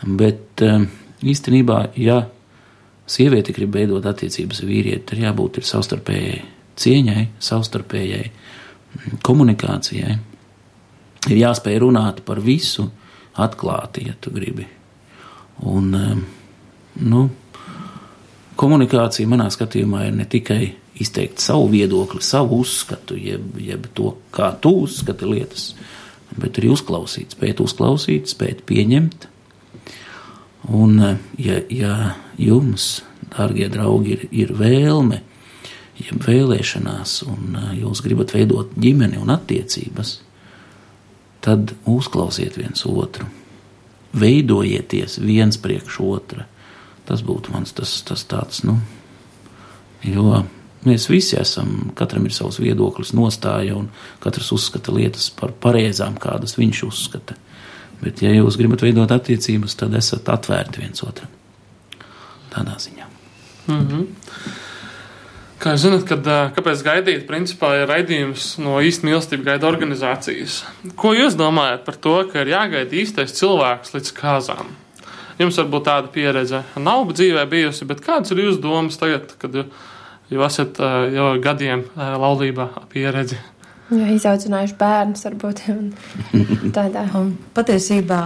Bet 0.03 0.65
uh, 0.65 0.83
īstenībā, 1.23 1.81
ja 2.01 2.23
sieviete 3.07 3.55
grib 3.55 3.75
veidot 3.77 4.05
attiecības 4.05 4.62
ar 4.62 4.71
vīrieti, 4.71 5.05
tad 5.12 5.23
jābūt 5.23 5.62
ir 5.62 5.67
savstarpējai 5.67 6.39
cieņai, 6.77 7.21
savstarpējai 7.41 8.25
komunikācijai. 9.25 10.17
Ir 11.28 11.42
jāspēj 11.42 11.82
runāt 11.84 12.24
par 12.26 12.40
visu 12.44 12.88
atklāti, 13.38 14.08
ja 14.08 14.16
tu 14.22 14.32
gribi. 14.34 14.66
Un, 15.68 15.92
nu, 17.04 17.24
komunikācija 18.58 19.30
manā 19.30 19.50
skatījumā 19.54 20.08
ir 20.08 20.18
ne 20.18 20.28
tikai 20.30 20.62
izteikt 21.02 21.42
savu 21.44 21.70
viedokli, 21.72 22.22
savu 22.26 22.62
uzskatu, 22.63 23.18
jeb, 23.20 23.58
jeb 23.62 23.88
to, 23.98 24.16
kā 24.34 24.52
tu 24.62 24.74
uzskati 24.86 25.30
lietas, 25.30 25.72
bet 26.38 26.58
arī 26.60 26.72
uzklausīt, 26.74 27.36
spēt 27.38 27.62
uzklausīt, 27.63 28.30
spēt 28.32 28.63
pieņemt. 28.70 29.28
Un, 30.74 30.98
ja, 31.40 31.60
ja 31.72 31.94
jums, 32.42 33.02
dārgie 33.32 33.70
draugi, 33.72 34.18
ir, 34.18 34.26
ir 34.32 34.54
vēlme, 34.58 35.22
jeb 36.02 36.26
vēlēšanās, 36.26 37.22
un 37.30 37.60
jūs 37.78 38.02
gribat 38.06 38.34
veidot 38.36 38.74
ģimeni 38.78 39.22
un 39.22 39.32
attiecības, 39.34 40.18
tad 41.47 41.71
uzklausiet 41.88 42.60
viens 42.60 42.83
otru, 42.89 43.25
veidojieties 44.17 45.17
viens 45.23 45.60
priekš 45.63 46.01
otra. 46.03 46.45
Tas 47.07 47.23
būtu 47.23 47.53
mans 47.53 47.71
tas, 47.71 48.01
tas 48.03 48.25
tāds, 48.27 48.65
nu, 48.67 48.75
jo 50.03 50.43
Mēs 50.88 51.07
visi 51.10 51.36
esam, 51.39 51.89
katram 51.97 52.27
ir 52.27 52.36
savs 52.36 52.60
viedoklis, 52.62 53.10
nostāja, 53.17 53.75
un 53.75 53.89
katrs 54.23 54.51
uzskata 54.55 54.93
lietas 54.93 55.25
par 55.33 55.51
pareizām, 55.63 56.15
kādas 56.21 56.55
viņš 56.60 56.83
uzskata. 56.88 57.36
Bet, 57.99 58.21
ja 58.21 58.31
jūs 58.36 58.60
gribat 58.60 58.86
veidot 58.86 59.12
attiecības, 59.12 59.75
tad 59.79 59.95
esat 59.97 60.29
atvērti 60.29 60.83
viens 60.83 61.01
otram. 61.03 61.33
Tādā 62.53 62.77
ziņā. 62.79 63.10
Mm 63.67 63.88
-hmm. 63.88 64.05
Kā 65.58 65.74
jūs 65.74 65.88
zināt, 65.88 66.04
kad, 66.06 66.28
kāpēc 66.54 66.82
gaidīt, 66.86 67.24
principā 67.30 67.72
ir 67.80 67.88
raidījums 67.89 68.52
no 68.62 68.76
īsta 68.84 69.08
mīlestība 69.08 69.52
gaida 69.52 69.65
organizācijas. 69.65 70.60
Ko 71.00 71.15
jūs 71.17 71.38
domājat 71.39 71.82
par 71.88 71.98
to, 71.98 72.13
ka 72.30 72.43
ir 72.43 72.52
jāgaida 72.54 73.00
īstais 73.02 73.34
cilvēks 73.39 73.96
līdz 73.96 74.13
kāzām? 74.20 74.70
Jums 75.41 75.58
varbūt 75.58 75.86
tāda 75.86 76.12
pieredze 76.13 76.62
nav 76.82 77.10
dzīvē 77.10 77.46
bijusi, 77.50 77.88
bet 77.89 78.04
kādas 78.06 78.34
ir 78.34 78.43
jūsu 78.46 78.62
domas 78.62 78.98
tagad, 79.02 79.34
kad 79.41 79.58
jūs 80.30 80.46
esat 80.46 80.82
jau 81.13 81.32
gadiem 81.41 81.88
laulībā 81.96 82.70
pieredzi. 82.93 83.38
Jā, 83.88 84.12
izaudzinājuši 84.13 84.78
bērnus, 84.78 85.26
varbūt 85.30 85.63
tādā. 86.78 87.06
Un 87.17 87.34
patiesībā 87.58 88.22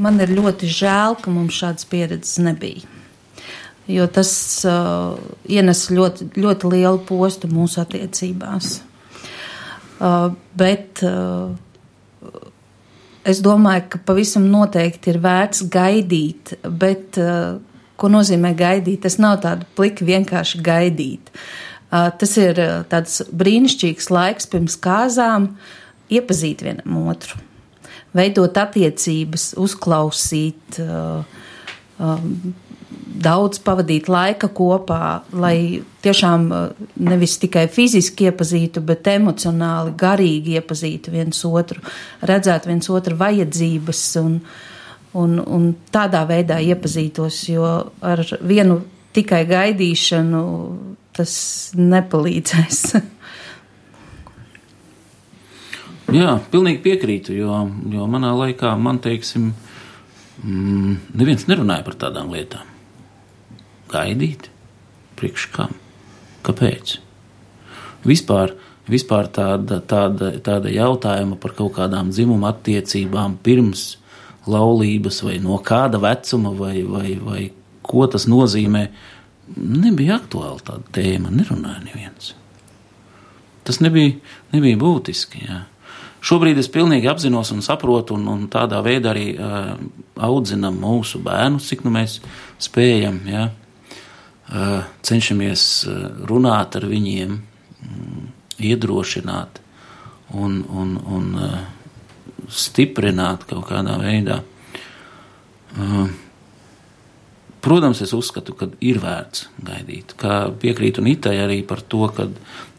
man 0.00 0.20
ir 0.22 0.32
ļoti 0.36 0.70
žēl, 0.80 1.18
ka 1.20 1.32
mums 1.34 1.60
šādas 1.60 1.88
pieredzes 1.92 2.40
nebija. 2.44 2.91
Jo 3.90 4.06
tas 4.06 4.30
uh, 4.68 5.18
ienes 5.50 5.88
ļoti, 5.90 6.28
ļoti 6.38 6.70
lielu 6.70 7.02
postu 7.08 7.50
mūsu 7.50 7.82
attiecībās. 7.82 8.76
Uh, 10.02 10.30
bet 10.58 11.02
uh, 11.06 11.50
es 13.26 13.42
domāju, 13.42 13.88
ka 13.90 14.02
pavisam 14.06 14.46
noteikti 14.50 15.12
ir 15.12 15.20
vērts 15.22 15.66
gaidīt, 15.70 16.56
bet 16.66 17.18
uh, 17.22 17.58
Ko 18.02 18.08
nozīmē 18.10 18.50
gaidīt? 18.58 19.04
Tas 19.04 19.14
nav 19.22 19.36
tāda 19.44 19.66
plika 19.78 20.02
vienkārši 20.02 20.58
gaidīt. 20.66 21.28
Tas 21.92 22.32
ir 22.40 22.58
tāds 22.90 23.20
brīnišķīgs 23.30 24.08
laiks 24.10 24.48
pirms 24.50 24.74
kāzām 24.82 25.52
iepazīt 26.10 26.64
vienam 26.66 26.96
otru, 27.12 27.38
veidot 28.16 28.58
attiecības, 28.58 29.52
uzklausīt, 29.60 30.80
daudz 33.12 33.60
pavadīt 33.62 34.08
laika 34.08 34.48
kopā, 34.48 35.22
lai 35.36 35.82
tiešām 36.02 36.48
nevis 37.04 37.38
tikai 37.42 37.66
fiziski 37.72 38.30
iepazītu, 38.30 38.82
bet 38.86 39.10
emocionāli, 39.12 39.94
garīgi 39.98 40.58
iepazītu 40.58 41.14
viens 41.14 41.44
otru, 41.48 41.82
redzētu 42.24 42.72
viens 42.72 42.90
otru 42.90 43.18
vajadzības 43.20 44.04
un, 44.22 44.36
uh, 44.40 44.60
un, 45.18 45.36
un 45.40 45.68
tādā 45.92 46.24
veidā 46.28 46.58
iepazītos, 46.64 47.42
jo 47.52 47.66
ar 48.04 48.22
vienu 48.40 48.80
tikai 49.16 49.44
gaidīšanu 49.48 50.42
tas 51.16 51.34
nepalīdzēs. 51.76 52.80
Jā, 56.12 56.36
pilnīgi 56.52 56.82
piekrītu, 56.84 57.36
jo, 57.36 57.62
jo 57.92 58.06
manā 58.10 58.34
laikā 58.36 58.74
man, 58.80 58.98
teiksim, 59.04 59.52
mm, 60.42 60.96
neviens 61.16 61.48
nerunāja 61.48 61.86
par 61.86 61.96
tādām 62.06 62.32
lietām. 62.34 62.71
Gaidīt, 63.92 64.48
priekš 65.20 65.48
kam, 65.54 65.74
kāpēc? 66.46 66.96
Vispār, 68.08 68.54
vispār 68.90 69.28
tāda, 69.34 69.80
tāda, 69.86 70.32
tāda 70.42 70.72
jautājuma 70.72 71.38
par 71.40 71.54
kaut 71.58 71.76
kādām 71.78 72.10
dzimuma 72.10 72.50
attiecībām 72.54 73.38
pirms 73.44 73.96
laulības, 74.50 75.22
vai 75.22 75.38
no 75.42 75.58
kāda 75.62 76.00
vecuma, 76.02 76.50
vai, 76.56 76.82
vai, 76.82 77.10
vai 77.22 77.42
ko 77.86 78.06
tas 78.10 78.26
nozīmē. 78.30 78.86
Nebija 79.56 80.16
aktuāla 80.20 80.62
tāda 80.64 80.96
tēma, 80.96 81.30
nerunāja 81.34 81.82
neviens. 81.84 82.32
Tas 83.66 83.78
nebija, 83.82 84.16
nebija 84.54 84.78
būtiski. 84.80 85.44
Jā. 85.46 85.62
Šobrīd 86.22 86.58
es 86.62 86.70
pilnīgi 86.70 87.10
apzinos 87.10 87.50
un 87.54 87.62
saprotu, 87.66 88.14
un, 88.14 88.26
un 88.30 88.44
tādā 88.50 88.78
veidā 88.82 89.10
arī 89.10 89.32
uh, 89.34 89.72
audzinam 90.22 90.76
mūsu 90.78 91.18
bērnus, 91.22 91.66
cik 91.70 91.82
nu 91.86 91.94
mēs 91.94 92.20
spējam. 92.62 93.18
Jā. 93.30 93.48
Uh, 94.52 94.82
cenšamies 95.00 95.62
runāt 96.28 96.76
ar 96.76 96.84
viņiem, 96.84 97.38
mm, 97.38 98.24
iedrošināt 98.68 99.62
un, 100.36 100.58
un, 100.68 100.98
un 101.08 101.30
uh, 101.40 101.54
stiprināt 102.52 103.46
kaut 103.48 103.64
kādā 103.70 103.96
veidā. 104.02 104.42
Protams, 107.62 108.00
es 108.02 108.10
uzskatu, 108.12 108.56
ka 108.58 108.66
ir 108.82 108.98
vērts 109.02 109.46
gaidīt. 109.62 110.16
Kā 110.18 110.48
piekrītu 110.50 111.04
Nitai 111.04 111.36
arī 111.44 111.60
par 111.66 111.80
to, 111.86 112.08
ka 112.10 112.26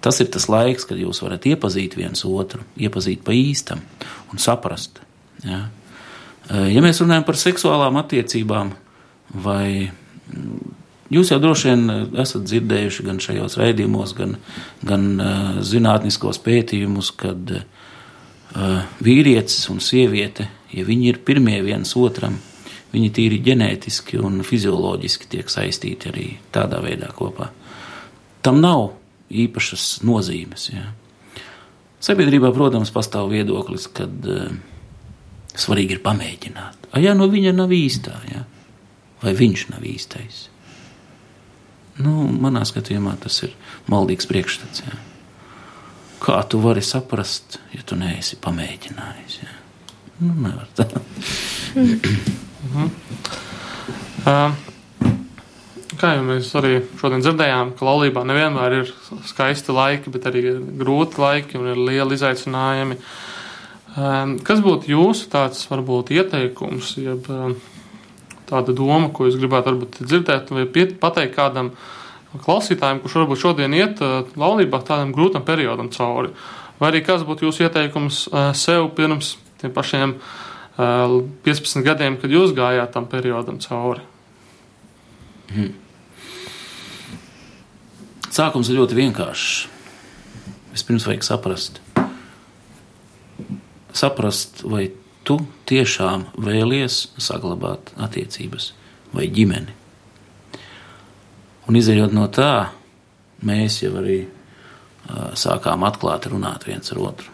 tas 0.04 0.20
ir 0.20 0.28
tas 0.34 0.50
laiks, 0.52 0.84
kad 0.90 1.00
jūs 1.00 1.24
varat 1.24 1.48
iepazīt 1.48 1.96
viens 1.96 2.26
otru, 2.28 2.66
iepazīt 2.76 3.24
pa 3.24 3.32
īstam 3.32 3.80
un 4.34 4.44
saprast. 4.44 5.00
Ja, 5.48 5.62
ja 6.52 6.84
mēs 6.84 7.00
runājam 7.00 7.24
par 7.30 7.40
seksuālām 7.40 8.02
attiecībām, 8.04 8.74
vai 9.46 9.88
mm, 9.88 10.83
Jūs 11.12 11.34
jau 11.34 11.40
droši 11.42 11.70
vien 11.70 11.84
esat 12.24 12.46
dzirdējuši 12.48 13.04
gan 13.06 13.20
šajos 13.22 13.58
raidījumos, 13.60 14.14
gan, 14.18 14.38
gan 14.88 15.10
uh, 15.20 15.42
zinātniskos 15.66 16.40
pētījumus, 16.46 17.12
kad 17.20 17.52
uh, 17.58 18.86
vīrietis 19.04 19.68
un 19.74 19.82
sieviete, 19.84 20.48
ja 20.72 20.86
viņi 20.88 21.12
ir 21.12 21.20
pirmie 21.28 21.60
viens 21.66 21.92
otram, 22.00 22.40
viņi 22.94 23.12
tīri 23.14 23.42
ģenētiski 23.44 24.22
un 24.22 24.42
fizioloģiski 24.48 25.30
tiek 25.36 25.52
saistīti 25.52 26.12
arī 26.14 26.28
tādā 26.56 26.80
veidā 26.84 27.12
kopā. 27.14 27.50
Tam 28.46 28.62
nav 28.64 28.94
īpašas 29.34 30.04
nozīmes. 30.08 30.70
Ja. 30.72 30.88
Sabiedrībā, 32.04 32.52
protams, 32.56 32.92
pastāv 32.96 33.30
viedoklis, 33.34 33.90
ka 33.92 34.08
uh, 34.08 34.56
svarīgi 35.54 35.98
ir 35.98 36.02
pamēģināt. 36.06 36.90
A, 36.94 37.04
ja 37.04 37.14
no 37.18 37.28
viņa 37.32 37.54
nav 37.60 37.76
īstā, 37.76 38.16
ja? 38.32 38.48
vai 39.24 39.36
viņš 39.38 39.70
nav 39.72 39.86
īstais. 39.88 40.48
Nu, 42.02 42.24
manā 42.42 42.64
skatījumā 42.66 43.16
tas 43.22 43.44
ir 43.46 43.54
maldīgs 43.92 44.30
priekšstats. 44.30 44.86
Ja. 44.88 44.98
kā 46.24 46.40
tu 46.48 46.60
vari 46.64 46.82
saprast, 46.82 47.60
ja 47.76 47.84
tu 47.86 47.98
neesi 48.00 48.38
pamēģinājis? 48.42 49.40
Ja? 49.44 49.58
Nu, 50.24 50.34
nevar 50.46 50.70
tā. 50.78 50.88
Uh, 54.24 54.56
kā 56.00 56.14
jau 56.16 56.24
mēs 56.24 56.50
arī 56.56 56.78
šodien 57.00 57.24
dzirdējām, 57.26 57.74
ka 57.76 57.88
laulībā 57.88 58.24
nevienmēr 58.28 58.78
ir 58.80 58.94
skaisti 59.28 59.76
laiki, 59.76 60.14
bet 60.14 60.30
arī 60.30 60.46
ir 60.54 60.62
grūti 60.80 61.20
laiki 61.22 61.60
un 61.60 61.70
ir 61.74 61.82
lieli 61.90 62.18
izaicinājumi. 62.18 63.00
Um, 63.94 64.38
kas 64.48 64.64
būtu 64.64 64.90
jūsu 64.94 65.28
tāds 65.34 65.68
varbūt 65.70 66.14
ieteikums, 66.16 66.96
jeb 67.04 67.28
tāda 68.54 68.76
doma, 68.78 69.10
ko 69.14 69.28
jūs 69.28 69.40
gribētu 69.42 69.74
varbūt 69.74 70.00
dzirdēt 70.06 70.54
vai 70.54 70.68
pateikt 71.02 71.36
kādam 71.36 71.74
klausītājiem, 72.46 73.02
kurš 73.04 73.20
varbūt 73.22 73.42
šodien 73.42 73.76
iet 73.78 74.02
uh, 74.06 74.22
laulībā 74.40 74.82
tādam 74.86 75.14
grūtam 75.16 75.46
periodam 75.46 75.92
cauri? 75.94 76.34
Vai 76.80 76.90
arī 76.92 77.04
kas 77.06 77.26
būtu 77.26 77.48
jūsu 77.48 77.68
ieteikums 77.68 78.26
uh, 78.32 78.50
sev 78.58 78.90
pirms 78.98 79.36
tiem 79.62 79.74
pašiem 79.74 80.18
uh, 80.18 81.20
15 81.46 81.86
gadiem, 81.86 82.18
kad 82.22 82.34
jūs 82.34 82.56
gājāt 82.58 82.94
tam 82.96 83.10
periodam 83.10 83.62
cauri? 83.64 84.06
Hmm. 85.54 85.74
Sākums 88.34 88.72
ir 88.72 88.80
ļoti 88.80 88.98
vienkāršs. 88.98 89.68
Vispirms 90.74 91.04
vajag 91.06 91.26
saprast, 91.28 91.76
saprast, 93.94 94.64
vai 94.66 94.88
tu 95.28 95.40
tiešām 95.70 96.28
vēlies 96.40 97.08
saglabāt 97.22 97.94
attiecības 97.98 98.72
vai 99.14 99.28
ģimeni. 99.32 99.76
Un 101.68 101.80
izējot 101.80 102.16
no 102.16 102.28
tā, 102.34 102.74
mēs 103.48 103.82
jau 103.84 103.94
arī 104.02 104.24
sākām 105.40 105.86
atklāti 105.88 106.32
runāt 106.32 106.68
viens 106.68 106.92
ar 106.92 107.02
otru. 107.04 107.32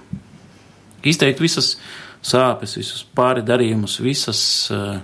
Izteikt 1.06 1.42
visas 1.42 1.76
sāpes, 2.26 2.76
visus 2.78 3.06
pāri 3.16 3.42
darījumus, 3.46 4.00
visas 4.04 4.42
uh, 4.74 5.00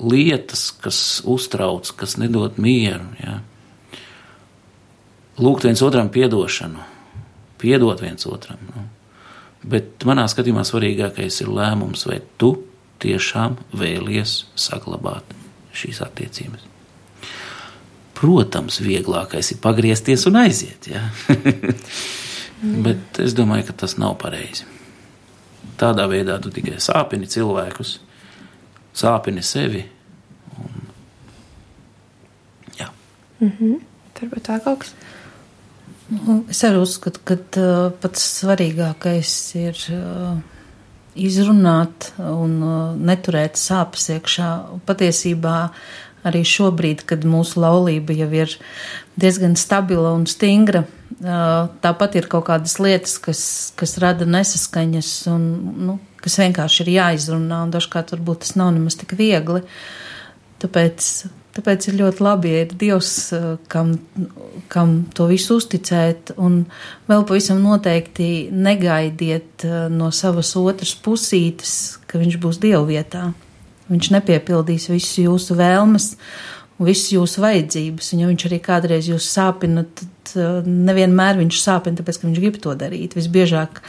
lietas, 0.00 0.70
kas 0.80 1.20
uztrauc, 1.28 1.90
kas 1.98 2.16
nedod 2.20 2.58
mieru. 2.62 3.08
Ja. 3.20 3.40
Lūgt 5.40 5.66
viens 5.66 5.82
otram 5.82 6.10
atdošanu, 6.12 6.84
piedot 7.60 8.00
viens 8.02 8.26
otram. 8.28 8.60
Nu. 8.74 8.86
Bet 9.60 10.06
manā 10.08 10.24
skatījumā 10.30 10.64
svarīgākais 10.64 11.42
ir 11.42 11.52
lēmums, 11.52 12.06
vai 12.08 12.20
tu 12.40 12.54
tiešām 13.00 13.58
vēlies 13.76 14.44
saglabāt 14.58 15.36
šīs 15.76 16.00
attiecības. 16.04 16.66
Protams, 18.20 18.80
vieglākais 18.84 19.54
ir 19.54 19.60
pagriezties 19.64 20.26
un 20.28 20.36
aiziet. 20.42 20.90
Ja? 20.90 21.06
Bet 22.84 23.20
es 23.24 23.32
domāju, 23.36 23.70
ka 23.70 23.78
tas 23.84 23.96
nav 24.00 24.18
pareizi. 24.20 24.66
Tādā 25.80 26.04
veidā 26.10 26.36
tu 26.44 26.52
tikai 26.52 26.76
sāpini 26.82 27.28
cilvēkus, 27.30 27.94
sāpini 28.96 29.44
sevi. 29.44 29.86
Un, 30.60 30.90
jā. 32.76 32.90
Mm 33.40 33.52
-hmm. 33.60 33.80
Turbūt 34.18 34.44
tā 34.48 34.60
kaut 34.64 34.84
kas. 34.84 34.94
Nu, 36.10 36.40
es 36.50 36.64
arī 36.66 36.80
uzskatu, 36.82 37.22
ka 37.22 37.36
uh, 37.38 37.90
pats 38.02 38.24
svarīgākais 38.40 39.34
ir 39.60 39.78
uh, 39.94 40.40
izrunāt 41.14 42.10
un 42.18 42.56
uh, 42.58 42.78
neturēt 42.98 43.58
sāpes 43.60 44.08
iekšā. 44.16 44.48
Patiesībā 44.88 45.56
arī 46.26 46.42
šobrīd, 46.44 47.04
kad 47.08 47.22
mūsu 47.28 47.62
laulība 47.62 48.16
jau 48.18 48.28
ir 48.42 48.56
diezgan 49.20 49.54
stabila 49.58 50.10
un 50.16 50.26
stingra, 50.30 50.82
uh, 50.82 51.70
tāpat 51.84 52.18
ir 52.18 52.28
kaut 52.32 52.48
kādas 52.50 52.80
lietas, 52.82 53.14
kas, 53.22 53.42
kas 53.78 53.98
rada 54.02 54.26
nesaskaņas 54.26 55.12
un 55.30 55.46
nu, 55.86 55.98
kas 56.20 56.40
vienkārši 56.42 56.84
ir 56.84 56.94
jāizrunā, 56.98 57.64
un 57.66 57.74
dažkārt 57.74 58.16
varbūt 58.16 58.44
tas 58.44 58.56
nav 58.58 58.74
nemaz 58.74 58.98
tik 59.00 59.14
viegli. 59.18 59.62
Tāpēc, 60.60 61.06
tāpēc 61.56 61.88
ir 61.90 61.98
ļoti 62.00 62.24
labi, 62.24 62.52
ja 62.52 62.64
ir 62.64 62.74
Dievs, 62.80 63.12
eh, 63.36 63.46
kam, 63.72 63.94
kam 64.72 64.94
to 65.14 65.26
visu 65.30 65.58
uzticēt, 65.60 66.34
un 66.38 66.64
vēl 67.10 67.26
pavisam 67.28 67.62
noteikti 67.64 68.50
negaidiet 68.52 69.66
eh, 69.66 69.88
no 69.92 70.10
savas 70.14 70.54
otras 70.60 70.94
pusītes, 70.94 71.74
ka 72.06 72.20
viņš 72.22 72.38
būs 72.42 72.60
Dieva 72.62 72.84
vietā. 72.88 73.30
Viņš 73.90 74.12
nepiepildīs 74.14 74.90
visas 74.92 75.18
jūsu 75.18 75.58
vēlmes 75.58 76.14
visas 76.80 77.10
jūsu 77.12 77.42
vajadzības, 77.42 78.06
un 78.14 78.20
ja 78.22 78.28
viņš 78.30 78.44
arī 78.48 78.58
kādreiz 78.64 79.10
jūs 79.10 79.26
sāpina, 79.28 79.84
tad 79.84 80.36
eh, 80.36 80.62
nevienmēr 80.66 81.42
viņš 81.42 81.64
sāpina, 81.64 81.98
tāpēc, 81.98 82.20
ka 82.20 82.30
viņš 82.30 82.40
grib 82.40 82.62
to 82.62 82.76
darīt. 82.78 83.18
Visbiežāk 83.18 83.82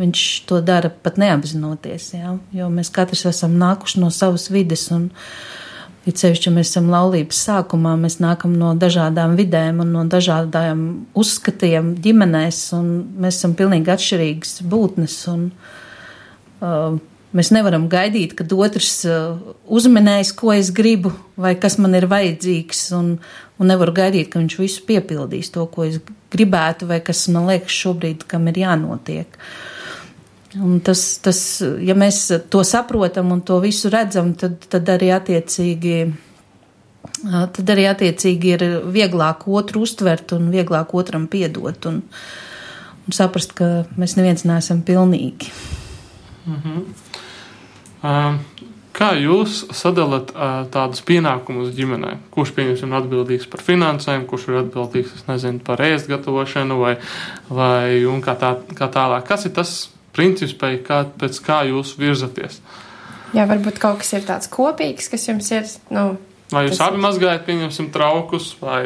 Viņš 0.00 0.20
to 0.48 0.62
dara 0.64 0.88
pat 0.88 1.18
neapzinoties, 1.20 2.14
jā, 2.16 2.36
jo 2.56 2.68
mēs 2.72 2.88
katrs 2.94 3.26
esam 3.28 3.58
nākuši 3.60 4.00
no 4.00 4.08
savas 4.14 4.48
vides. 4.52 4.86
Un, 4.94 5.10
Ir 6.02 6.16
sevišķi, 6.18 6.48
ja 6.48 6.54
mēs 6.56 6.72
esam 6.72 6.88
laulības 6.90 7.38
sākumā, 7.46 7.92
mēs 8.00 8.16
nākam 8.18 8.56
no 8.58 8.72
dažādām 8.74 9.36
vidēm 9.38 9.84
un 9.84 9.92
no 9.94 10.02
dažādām 10.10 10.80
uzskatiem 11.18 11.92
ģimenēs, 12.02 12.58
un 12.74 12.88
mēs 13.22 13.38
esam 13.38 13.54
pilnīgi 13.58 13.92
atšķirīgas 13.94 14.56
būtnes. 14.72 15.14
Un, 15.30 15.44
uh, 16.58 16.96
mēs 17.38 17.52
nevaram 17.54 17.86
gaidīt, 17.92 18.34
kad 18.38 18.50
otrs 18.56 18.96
uh, 19.06 19.38
uzminēs, 19.70 20.34
ko 20.34 20.50
es 20.56 20.72
gribu 20.74 21.14
vai 21.38 21.54
kas 21.54 21.78
man 21.78 21.94
ir 21.94 22.08
vajadzīgs, 22.10 22.88
un, 22.98 23.14
un 23.62 23.70
nevaru 23.70 23.94
gaidīt, 24.02 24.32
ka 24.32 24.42
viņš 24.42 24.58
visu 24.58 24.82
piepildīs 24.90 25.54
to, 25.54 25.68
ko 25.70 25.86
es 25.86 26.02
gribētu 26.34 26.90
vai 26.90 26.98
kas 27.06 27.28
man 27.30 27.46
liekas 27.52 27.78
šobrīd, 27.78 28.26
kam 28.26 28.50
ir 28.50 28.64
jānotiek. 28.64 29.38
Uh, 29.38 29.71
Un 30.60 30.80
tas, 30.84 31.00
tas, 31.24 31.38
ja 31.80 31.94
mēs 31.96 32.26
to 32.52 32.60
saprotam 32.66 33.30
un 33.32 33.40
to 33.46 33.56
visu 33.62 33.88
redzam, 33.92 34.34
tad, 34.36 34.58
tad 34.68 34.90
arī 34.92 35.08
attiecīgi. 35.14 35.96
Tad 37.22 37.70
arī 37.72 37.86
attiecīgi 37.88 38.50
ir 38.56 38.64
vieglāk 38.92 39.46
otru 39.48 39.84
uztvert 39.86 40.34
un 40.36 40.50
vieglāk 40.52 40.92
otram 40.98 41.24
piedot 41.30 41.86
un, 41.88 42.02
un 43.06 43.16
saprast, 43.16 43.54
ka 43.56 43.86
mēs 43.96 44.16
neviens 44.18 44.44
neesam 44.48 44.82
pilnīgi. 44.84 45.52
Mm 46.44 46.58
-hmm. 46.64 46.82
uh, 48.02 48.34
kā 48.92 49.12
jūs 49.16 49.64
sadalāt 49.72 50.34
uh, 50.34 50.66
tādus 50.70 51.00
pienākumus 51.00 51.72
ģimenē? 51.76 52.16
Kurš 52.30 52.52
pieņemsim 52.52 52.92
atbildīgs 52.92 53.46
par 53.46 53.60
finansēm, 53.60 54.26
kurš 54.26 54.48
ir 54.48 54.60
atbildīgs 54.64 55.24
nezinu, 55.28 55.58
par 55.64 55.78
ēst 55.80 56.08
gatavošanu 56.08 56.78
vai, 56.80 56.96
vai 57.48 58.04
kā, 58.20 58.36
tā, 58.36 58.56
kā 58.74 58.90
tālāk? 58.90 59.24
Kas 59.24 59.46
ir 59.46 59.52
tas? 59.52 59.90
Princips, 60.16 60.54
kā, 60.86 61.02
pēc 61.18 61.40
kā 61.44 61.62
jūs 61.70 61.94
virzaties. 62.00 62.60
Jā, 63.32 63.46
varbūt 63.48 63.80
kaut 63.80 64.02
kas 64.02 64.12
ir 64.16 64.26
tāds 64.28 64.50
kopīgs, 64.52 65.08
kas 65.12 65.24
jums 65.28 65.48
ir. 65.54 65.68
Nu, 65.94 66.18
vai 66.52 66.66
jūs 66.66 66.80
abi 66.84 67.00
mazgājat, 67.00 67.46
pieņemsim, 67.46 67.88
traukus, 67.94 68.50
vai, 68.60 68.84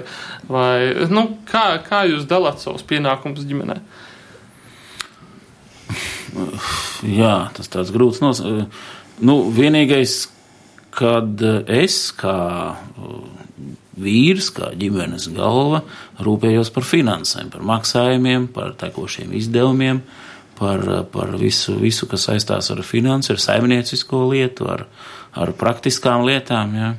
vai 0.51 1.07
nu, 1.11 1.29
kā, 1.51 1.69
kā 1.87 2.05
jūs 2.07 2.29
dalāt 2.31 2.63
savus 2.63 2.87
pienākumus 2.87 3.47
ģimenē? 3.49 3.81
Jā, 7.17 7.37
tas 7.57 7.71
tāds 7.73 7.91
grūts 7.95 8.23
nos. 8.23 8.43
Nu, 9.19 9.37
vienīgais, 9.57 10.27
kad 10.95 11.43
es 11.73 11.99
kā 12.17 12.37
vīrs, 13.97 14.53
kā 14.55 14.71
ģimenes 14.77 15.31
galva, 15.35 15.81
rūpējos 16.23 16.71
par 16.75 16.87
finansēm, 16.87 17.51
par 17.51 17.65
maksājumiem, 17.67 18.47
par 18.53 18.77
tekošiem 18.79 19.33
izdevumiem. 19.41 20.05
Uh, 20.05 20.26
par, 20.59 20.83
par 21.13 21.37
visu, 21.41 21.77
visu, 21.81 22.09
kas 22.11 22.27
saistās 22.29 22.71
ar 22.73 22.83
finansu, 22.87 23.35
ar 23.35 23.43
saimniecisko 23.43 24.25
lietu, 24.31 24.69
ar, 24.73 24.87
ar 25.37 25.53
praktiskām 25.59 26.27
lietām. 26.27 26.75
Ja. 26.77 26.95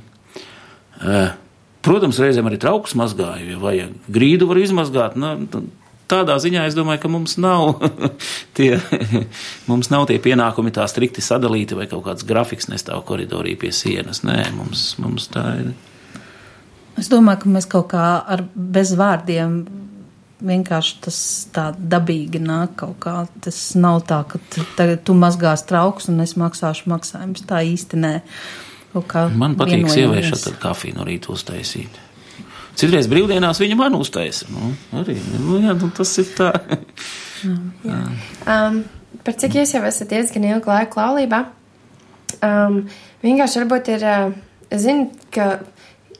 Protams, 1.87 2.19
reizēm 2.19 2.49
arī 2.49 2.59
trauks 2.61 2.95
mazgāju, 2.99 3.51
ja 3.53 3.59
vajag 3.61 4.13
grīdu 4.13 4.49
var 4.49 4.61
izmazgāt. 4.61 5.17
Nu, 5.19 5.35
tādā 6.11 6.37
ziņā 6.41 6.65
es 6.67 6.75
domāju, 6.77 7.01
ka 7.03 7.11
mums 7.11 7.37
nav, 7.41 7.83
tie, 8.57 8.77
mums 9.69 9.91
nav 9.93 10.07
tie 10.09 10.17
pienākumi 10.23 10.73
tā 10.75 10.87
strikti 10.89 11.23
sadalīti 11.23 11.77
vai 11.77 11.87
kaut 11.91 12.05
kāds 12.07 12.27
grafiks 12.27 12.71
nestāv 12.71 13.03
koridorī 13.07 13.55
pie 13.59 13.73
sienas. 13.75 14.23
Nē, 14.27 14.39
mums, 14.57 14.89
mums 15.03 15.29
tā 15.33 15.45
ir. 15.61 15.73
Es 16.97 17.11
domāju, 17.13 17.43
ka 17.43 17.53
mēs 17.53 17.69
kaut 17.69 17.91
kā 17.93 18.05
ar 18.25 18.41
bez 18.55 18.95
vārdiem 18.97 19.59
vienkārši 20.43 20.97
tas 21.07 21.19
tā 21.53 21.67
dabīgi 21.77 22.41
nāk 22.43 22.77
kaut 22.81 22.97
kā. 23.03 23.15
Tas 23.43 23.59
nav 23.79 24.03
tā, 24.09 24.21
ka 24.29 24.41
tagad 24.77 25.03
tu 25.07 25.15
mazgās 25.17 25.65
trauks 25.69 26.09
un 26.11 26.21
es 26.23 26.35
maksāšu 26.39 26.89
maksājumus. 26.91 27.45
Tā 27.49 27.63
īsti 27.65 28.01
nē. 28.03 28.13
Man 29.37 29.57
patīk 29.59 29.89
sieviešu 29.93 30.39
tad 30.41 30.59
kafiju 30.61 30.97
no 30.97 31.07
rīta 31.07 31.29
uztaisīt. 31.33 32.03
Citreiz 32.77 33.09
brīvdienās 33.09 33.59
viņa 33.61 33.77
man 33.77 33.97
uztaisa. 33.97 34.47
Nu, 34.53 34.71
arī, 34.99 35.17
nu, 35.41 35.57
jā, 35.63 35.73
nu, 35.77 35.89
tas 35.97 36.11
ir 36.21 36.29
tā. 36.37 36.51
jā. 37.89 38.01
Um, 38.45 38.83
par 39.25 39.37
cik 39.41 39.57
jūs 39.57 39.73
jau 39.73 39.81
esat 39.89 40.13
diezgan 40.13 40.45
ilgu 40.45 40.69
laiku 40.69 41.01
laulībā? 41.01 41.41
Um, 42.45 42.83
vienkārši 43.25 43.63
varbūt 43.63 43.89
ir, 43.95 44.05
uh, 44.05 44.77
zinu, 44.77 45.09
ka, 45.33 45.49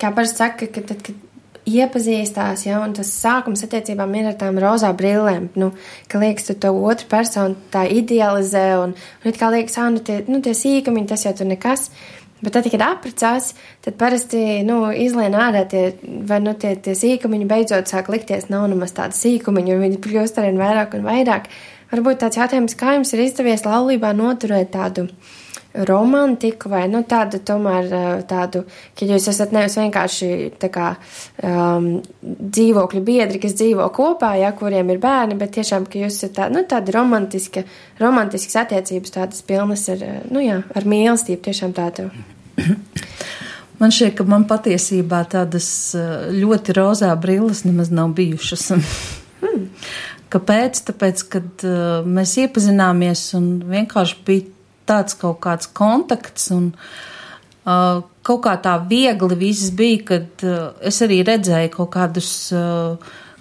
kā 0.02 0.12
parasti 0.18 0.42
saka, 0.42 0.70
ka 0.74 0.86
tad, 0.90 1.06
kad 1.06 1.27
iepazīstās, 1.68 2.66
ja, 2.68 2.80
un 2.84 2.94
tas 2.98 3.10
sākums 3.12 3.64
attiecībām 3.66 4.14
ir 4.18 4.30
ar 4.32 4.38
tām 4.40 4.60
rozā 4.62 4.92
brillēm, 4.98 5.50
nu, 5.60 5.72
ka 6.12 6.22
liekas, 6.22 6.48
tu 6.50 6.56
to 6.64 6.72
otru 6.72 7.10
personu 7.12 7.58
tā 7.74 7.86
idealizē, 7.92 8.68
un, 8.84 8.96
un 8.96 9.32
it 9.32 9.40
kā 9.40 9.52
liekas, 9.54 9.78
ah, 9.82 9.92
nu, 9.94 10.04
tie, 10.04 10.22
nu, 10.32 10.40
tie 10.44 10.56
sīkumiņi, 10.58 11.10
tas 11.12 11.28
jau 11.28 11.36
tur 11.38 11.50
nekas. 11.50 11.90
Bet 12.38 12.54
tad, 12.54 12.68
kad 12.70 12.84
apprecās, 12.86 13.56
tad 13.82 13.96
parasti 13.98 14.62
nu, 14.66 14.84
izlien 14.94 15.34
ārā 15.34 15.64
tie, 15.70 15.88
vai, 16.30 16.38
nu, 16.46 16.54
tie, 16.60 16.76
tie 16.78 16.94
sīkumiņi 16.98 17.48
beidzot 17.50 17.90
sāk 17.90 18.12
likties 18.14 18.52
nav 18.54 18.68
nemaz 18.70 18.94
tādi 18.94 19.18
sīkumiņi, 19.18 19.74
un 19.74 19.82
viņi 19.88 20.02
kļūst 20.04 20.38
arvien 20.38 20.62
vairāk 20.62 20.94
un 21.00 21.08
vairāk. 21.08 21.50
Varbūt 21.90 22.22
tāds 22.22 22.38
jautājums, 22.38 22.78
kā 22.78 22.94
jums 22.94 23.16
ir 23.16 23.24
izdevies 23.26 23.66
laulībā 23.66 24.14
noturēt 24.14 24.70
tādu 24.76 25.08
romantiku 25.86 26.70
vai 26.72 26.86
nu, 26.90 27.04
tādu, 27.08 27.40
tomēr 27.46 27.90
tādu, 28.30 28.64
ka 28.98 29.08
jūs 29.08 29.28
esat 29.32 29.54
nevis 29.56 29.78
vienkārši 29.78 30.30
kā 30.74 30.88
um, 30.96 31.90
dzīvokļu 32.24 33.04
biedri, 33.06 33.42
kas 33.44 33.58
dzīvo 33.60 33.88
kopā, 33.96 34.34
ja, 34.42 34.54
kuriem 34.58 34.90
ir 34.94 35.02
bērni, 35.04 35.38
bet 35.40 35.56
tiešām, 35.58 35.86
ka 35.90 36.02
jūs 36.02 36.20
esat 36.22 36.36
tā, 36.40 36.50
nu, 36.54 36.64
tādi 36.70 36.96
romantiski, 36.96 37.66
romantiskas 38.02 38.64
attiecības, 38.64 39.16
tādas 39.20 39.46
pilnas 39.48 39.88
ar, 39.94 40.04
nu 40.32 40.44
jā, 40.44 40.62
ar 40.76 40.90
mīlestību, 40.90 41.44
tiešām 41.50 41.78
tādu. 41.78 42.10
Man 43.78 43.94
šķiet, 43.94 44.16
ka 44.18 44.24
man 44.26 44.48
patiesībā 44.50 45.20
tādas 45.30 45.68
ļoti 46.34 46.74
rozā 46.74 47.12
brilles 47.22 47.62
nemaz 47.62 47.92
nav 47.94 48.10
bijušas. 48.18 48.72
hmm. 49.44 49.68
Kāpēc? 50.34 50.80
Tāpēc, 50.90 51.22
kad 51.30 51.66
uh, 51.68 52.02
mēs 52.02 52.34
iepazināmies 52.42 53.22
un 53.38 53.52
vienkārši 53.70 54.18
bija 54.26 54.57
tāds 54.88 55.18
kaut 55.20 55.40
kāds 55.44 55.70
kontakts 55.78 56.50
un 56.56 56.72
uh, 56.74 58.04
kaut 58.28 58.44
kā 58.46 58.58
tā 58.64 58.76
viegli 58.90 59.40
viss 59.40 59.72
bija, 59.76 60.04
kad 60.12 60.46
uh, 60.48 60.76
es 60.82 61.02
arī 61.06 61.22
redzēju 61.28 61.74
kaut 61.78 61.92
kādus, 61.96 62.32
uh, 62.56 62.98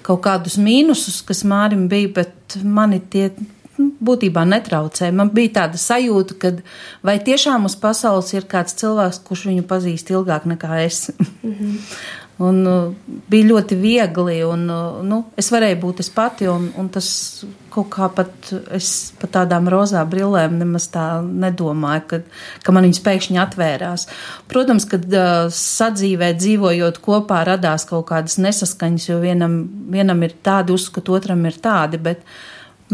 kaut 0.07 0.23
kādus 0.27 0.59
mīnusus, 0.63 1.23
kas 1.27 1.45
Mārim 1.49 1.87
bija, 1.93 2.13
bet 2.21 2.59
mani 2.63 3.01
tie 3.13 3.31
nu, 3.79 3.91
būtībā 4.07 4.45
netraucēja. 4.49 5.15
Man 5.17 5.33
bija 5.35 5.55
tāda 5.63 5.81
sajūta, 5.81 6.39
ka 6.43 6.53
vai 7.07 7.19
tiešām 7.23 7.67
uz 7.69 7.79
pasaules 7.81 8.33
ir 8.35 8.47
kāds 8.51 8.77
cilvēks, 8.79 9.23
kurš 9.27 9.49
viņu 9.51 9.67
pazīst 9.69 10.15
ilgāk 10.15 10.47
nekā 10.49 10.85
es. 10.85 11.11
Mm 11.43 11.53
-hmm. 11.53 11.83
Un 12.37 12.59
uh, 12.69 13.13
bija 13.33 13.49
ļoti 13.49 13.79
viegli, 13.81 14.41
un 14.45 14.67
uh, 14.69 14.99
nu, 15.01 15.23
es 15.41 15.49
varēju 15.55 15.79
būt 15.81 16.03
es 16.05 16.11
pati, 16.13 16.45
un, 16.53 16.67
un 16.77 16.91
tas 16.93 17.07
kaut 17.73 17.89
kā 17.95 18.11
pat 18.13 18.51
es 18.77 18.91
par 19.17 19.31
tādām 19.39 19.71
rozā 19.73 20.03
brillēm 20.09 20.59
nemaz 20.61 20.91
tā 20.93 21.07
nedomāju, 21.25 22.03
ka, 22.11 22.19
ka 22.65 22.75
man 22.77 22.85
viņas 22.85 23.01
pēkšņi 23.07 23.41
atvērās. 23.41 24.05
Protams, 24.53 24.85
kad 24.91 25.07
uh, 25.17 25.47
sadzīvē 25.49 26.35
dzīvojot 26.37 27.01
kopā 27.05 27.41
radās 27.49 27.89
kaut 27.89 28.05
kādas 28.13 28.37
nesaskaņas, 28.45 29.09
jo 29.09 29.23
vienam, 29.25 29.63
vienam 29.97 30.21
ir 30.29 30.37
tādi 30.45 30.77
uzskati, 30.77 31.17
otram 31.17 31.41
ir 31.49 31.57
tādi, 31.65 32.03
bet 32.05 32.21
uh, 32.21 32.37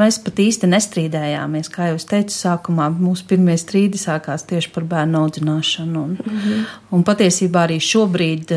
Mēs 0.01 0.17
pat 0.25 0.41
īsti 0.41 0.69
nestrīdējāmies. 0.73 1.69
Kā 1.73 1.91
jau 1.91 1.99
teicu, 2.09 2.33
sākumā 2.33 2.89
mūsu 2.95 3.27
pirmie 3.29 3.59
strīdi 3.61 4.01
sākās 4.01 4.47
tieši 4.49 4.71
par 4.73 4.87
bērnu 4.89 5.21
audzināšanu. 5.21 6.03
Un, 6.03 6.15
mm 6.17 6.39
-hmm. 6.39 6.63
un 6.97 7.05
patiesībā 7.05 7.67
arī 7.67 7.77
šobrīd 7.81 8.55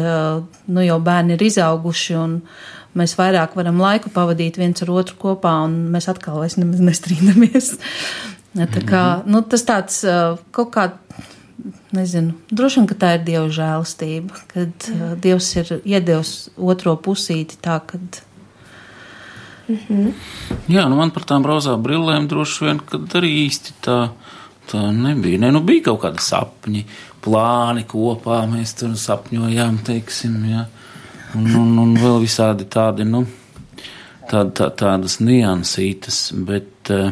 nu, 0.68 0.82
jau 0.82 1.00
bērni 1.00 1.34
ir 1.34 1.44
izauguši 1.44 2.16
un 2.16 2.42
mēs 2.96 3.18
vairāk 3.20 3.56
varam 3.56 3.82
laiku 3.82 4.10
pavadīt 4.10 4.58
viens 4.58 4.82
ar 4.82 4.92
otru 4.92 5.16
kopā, 5.20 5.64
un 5.66 5.92
mēs 5.92 6.08
atkal 6.10 6.48
nemaz 6.58 6.80
nestrīdamies. 6.80 7.76
Tā 8.56 8.82
kā, 8.88 9.24
nu, 9.28 9.42
tas 9.42 9.66
tāds 9.68 10.06
kaut 10.52 10.70
kā, 10.72 10.94
nezinu, 11.92 12.34
droši 12.52 12.80
vien, 12.80 12.88
ka 12.88 12.96
tā 12.96 13.10
ir 13.18 13.26
Dieva 13.28 13.50
žēlastība, 13.50 14.32
kad 14.54 14.88
Dievs 15.20 15.56
ir 15.56 15.82
iedevis 15.84 16.50
otro 16.56 16.96
pusīti 16.96 17.60
tā, 17.60 17.82
kad 17.84 18.22
-hmm. 19.68 20.14
Jā, 20.68 20.86
nu 20.90 20.96
man 20.96 21.12
par 21.12 21.24
tām 21.24 21.46
rozā 21.46 21.76
brillēm 21.78 22.28
droši 22.28 22.66
vien 22.66 22.82
arī 23.14 23.32
īsti 23.46 23.74
tā, 23.82 24.10
tā 24.72 24.92
nebija. 24.92 25.40
Ne, 25.40 25.52
nu 25.52 25.62
bija 25.62 25.84
kaut 25.90 26.02
kādi 26.02 26.22
sapņi, 26.22 26.86
plāni 27.22 27.86
kopā, 27.90 28.46
mēs 28.50 28.76
tur 28.80 28.94
sapņojām, 28.94 29.82
teiksim, 29.86 30.46
jā. 30.50 30.66
Un, 31.36 31.50
un, 31.56 31.78
un 31.80 31.96
vēl 32.00 32.22
visādi 32.24 32.66
tādi, 32.66 33.04
nu, 33.04 33.26
tād, 34.30 34.54
tā, 34.56 34.70
tādas 34.70 35.20
niansītas, 35.20 36.32
bet 36.48 36.92
uh, 36.94 37.12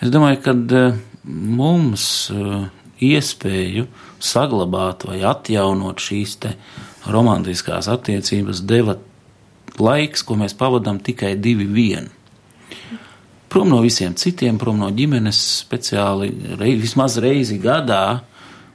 es 0.00 0.10
domāju, 0.10 0.40
ka 0.46 0.54
uh, 0.54 0.96
mums 1.26 2.30
uh, 2.32 2.68
iespēju 3.02 3.86
saglabāt 4.22 5.04
vai 5.04 5.20
atjaunot 5.26 6.00
šīs 6.00 6.38
romantiskās 7.12 7.90
attiecības 7.92 8.62
deva 8.66 8.96
laiks, 9.82 10.24
ko 10.26 10.38
mēs 10.40 10.56
pavadām 10.56 11.00
tikai 11.04 11.34
divi 11.40 11.66
vieni. 11.68 12.12
Prom 13.48 13.70
no 13.70 13.78
visiem 13.80 14.14
citiem, 14.18 14.58
prom 14.58 14.80
no 14.82 14.88
ģimenes, 14.92 15.38
speciāli 15.62 16.32
rei, 16.58 16.74
vismaz 16.80 17.16
reizi 17.22 17.60
gadā 17.62 18.20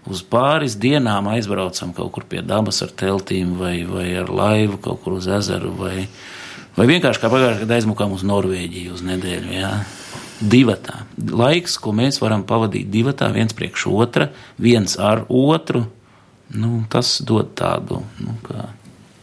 uz 0.09 0.23
pāris 0.25 0.77
dienām 0.81 1.27
aizbraucam 1.29 1.91
kaut 1.93 2.13
kur 2.15 2.25
pie 2.29 2.41
dabas 2.41 2.81
ar 2.85 2.93
teltīm 2.97 3.57
vai, 3.59 3.81
vai 3.85 4.07
ar 4.21 4.31
laivu 4.31 4.79
kaut 4.81 5.03
kur 5.03 5.19
uz 5.19 5.27
ezeru 5.29 5.73
vai, 5.77 6.07
vai 6.77 6.87
vienkārši 6.89 7.21
kā 7.21 7.29
pagājušajā 7.29 7.65
gadā 7.65 7.77
aizmukām 7.81 8.15
uz 8.15 8.23
Norvēģiju 8.25 8.95
uz 8.95 9.03
nedēļu. 9.05 9.51
Jā. 9.59 9.73
Divatā. 10.41 11.03
Laiks, 11.29 11.75
ko 11.77 11.91
mēs 11.93 12.17
varam 12.23 12.47
pavadīt 12.49 12.89
divatā, 12.89 13.27
viens 13.35 13.53
priekš 13.53 13.85
otra, 13.91 14.31
viens 14.57 14.95
ar 14.97 15.27
otru, 15.29 15.83
nu, 16.57 16.79
tas 16.89 17.19
dod 17.21 17.53
tādu 17.59 18.01
nu, 18.23 18.33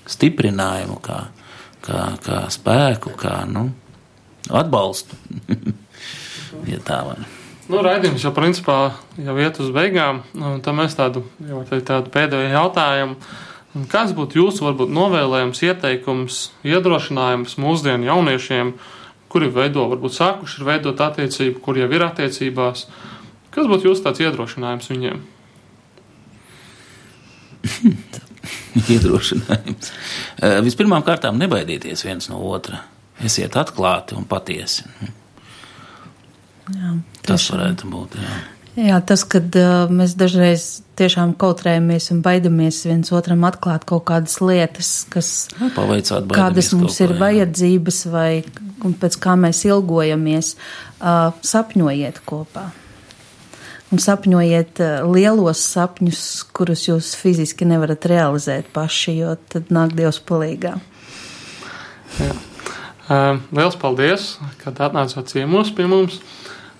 stiprinājumu, 0.06 1.00
kā 1.02 1.24
kā, 1.88 2.04
kā 2.24 2.44
spēku, 2.52 3.14
kā 3.18 3.40
nu, 3.48 3.70
atbalstu. 4.48 5.16
ja 6.72 6.80
tā 6.84 7.02
var. 7.08 7.26
Nu, 7.68 7.82
raidījums 7.84 8.24
jau 8.24 8.32
principā 8.36 8.78
jau 9.20 9.34
iet 9.40 9.58
uz 9.60 9.68
beigām, 9.74 10.22
tam 10.64 10.80
mēs 10.80 10.96
tādu, 10.96 11.24
tādu 11.68 12.12
pēdējo 12.14 12.48
jautājumu. 12.54 13.18
Kāds 13.92 14.14
būtu 14.16 14.40
jūsu 14.40 14.64
varbūt 14.64 14.90
novēlējums, 14.96 15.60
ieteikums, 15.66 16.38
iedrošinājums 16.66 17.58
mūsdienu 17.60 18.08
jauniešiem, 18.08 18.72
kuri 19.28 19.50
veido, 19.52 19.84
varbūt 19.92 20.16
sākuši 20.16 20.64
veidot 20.64 21.02
attiecību, 21.04 21.60
kur 21.64 21.76
jau 21.76 21.90
ir 21.92 22.06
attiecībās? 22.06 22.86
Kas 23.52 23.68
būtu 23.68 23.90
jūsu 23.90 24.06
tāds 24.06 24.24
iedrošinājums 24.24 24.88
viņiem? 24.94 25.20
iedrošinājums. 28.94 29.92
Eh, 30.42 30.58
vispirmām 30.66 31.04
kārtām 31.06 31.40
nebaidieties 31.40 32.04
viens 32.06 32.30
no 32.32 32.40
otra. 32.50 32.84
Esiet 33.24 33.56
atklāti 33.58 34.14
un 34.14 34.28
patiesi. 34.30 34.84
Jā, 36.68 36.92
tas 37.26 37.48
varētu 37.50 37.90
būt. 37.90 38.20
Jā. 38.22 38.36
Jā, 38.78 39.00
tas, 39.02 39.24
kad 39.26 39.56
uh, 39.58 39.88
mēs 39.90 40.12
dažreiz 40.14 40.84
tiešām 41.00 41.32
kautrējamies 41.40 42.12
un 42.14 42.20
baidamies 42.22 42.84
viens 42.86 43.10
otram 43.10 43.42
atklāt 43.48 43.82
kaut 43.88 44.04
kādas 44.06 44.36
lietas, 44.38 44.92
kas, 45.10 45.30
nu, 45.58 45.72
Pavaicāt, 45.74 46.28
kādas 46.30 46.70
mums 46.78 47.00
ir 47.02 47.16
vajadzības 47.18 48.04
vai 48.12 48.30
pēc 49.02 49.18
kā 49.18 49.34
mēs 49.40 49.64
ilgojamies, 49.66 50.52
uh, 51.00 51.32
sapņojiet 51.42 52.22
kopā 52.28 52.68
un 53.92 54.02
sapņojiet 54.02 54.82
eh, 54.84 54.98
lielos 55.08 55.62
sapņus, 55.72 56.22
kurus 56.56 56.86
jūs 56.88 57.14
fiziski 57.18 57.68
nevarat 57.68 58.06
realizēt 58.10 58.68
paši, 58.74 59.16
jo 59.22 59.34
tad 59.52 59.72
nāk 59.74 59.94
Dievs 59.98 60.20
palīgā. 60.28 60.76
Jā. 62.18 62.34
Uh, 63.08 63.38
liels 63.56 63.76
paldies, 63.80 64.34
ka 64.60 64.68
atnācāt 64.74 65.30
ciemos 65.32 65.70
pie 65.72 65.86
mums. 65.88 66.18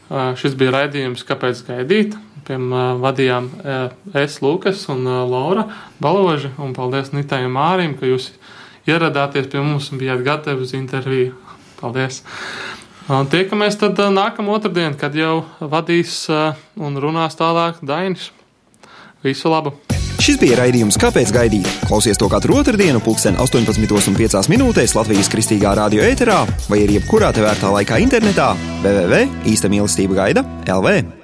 Uh, 0.09 0.35
šis 0.37 0.57
bija 0.61 0.75
raidījums, 0.75 1.25
kāpēc 1.25 1.63
gaidīt. 1.65 2.17
Pie 2.45 2.59
uh, 2.61 2.75
vadījām 3.01 3.49
es, 4.17 4.39
Lukas 4.45 4.85
un 4.93 5.09
Laura 5.09 5.67
Baloži, 6.01 6.53
un 6.61 6.75
paldies 6.77 7.15
Nitai 7.17 7.47
un 7.47 7.55
Mārim, 7.57 7.97
ka 7.97 8.09
jūs 8.09 8.31
ieradāties 8.89 9.49
pie 9.53 9.65
mums 9.65 9.89
un 9.93 10.01
bijāt 10.01 10.21
gatavi 10.25 10.69
uz 10.69 10.77
interviju. 10.77 11.33
Paldies! 11.81 12.21
Tiekamies 13.09 13.79
tad 13.81 14.01
nākamā 14.13 14.59
otrdiena, 14.59 14.93
kad 15.01 15.15
jau 15.17 15.41
vadīs 15.61 16.27
un 16.29 17.01
runās 17.01 17.39
tālāk 17.39 17.81
Dainis. 17.81 18.29
Visu 19.25 19.51
labu! 19.51 19.73
Šis 20.19 20.37
bija 20.39 20.59
raidījums 20.59 20.99
Kāpēc 21.01 21.31
gaidīt? 21.33 21.69
Klausies 21.89 22.19
to 22.21 22.29
katru 22.31 22.59
otrdienu, 22.61 23.01
pulksten 23.01 23.39
18,5 23.41 24.51
minūtēs 24.53 24.93
Latvijas 24.99 25.31
kristīgā 25.33 25.73
radio 25.79 26.05
ēterā 26.05 26.43
vai 26.69 26.83
arī 26.85 26.99
jebkurā 26.99 27.33
tevērtā 27.35 27.71
laikā 27.79 28.03
internetā 28.05 28.51
www. 28.85 29.25
īsta 29.49 29.73
mīlestība 29.73 30.21
gaida 30.21 30.45
LV. 30.69 31.18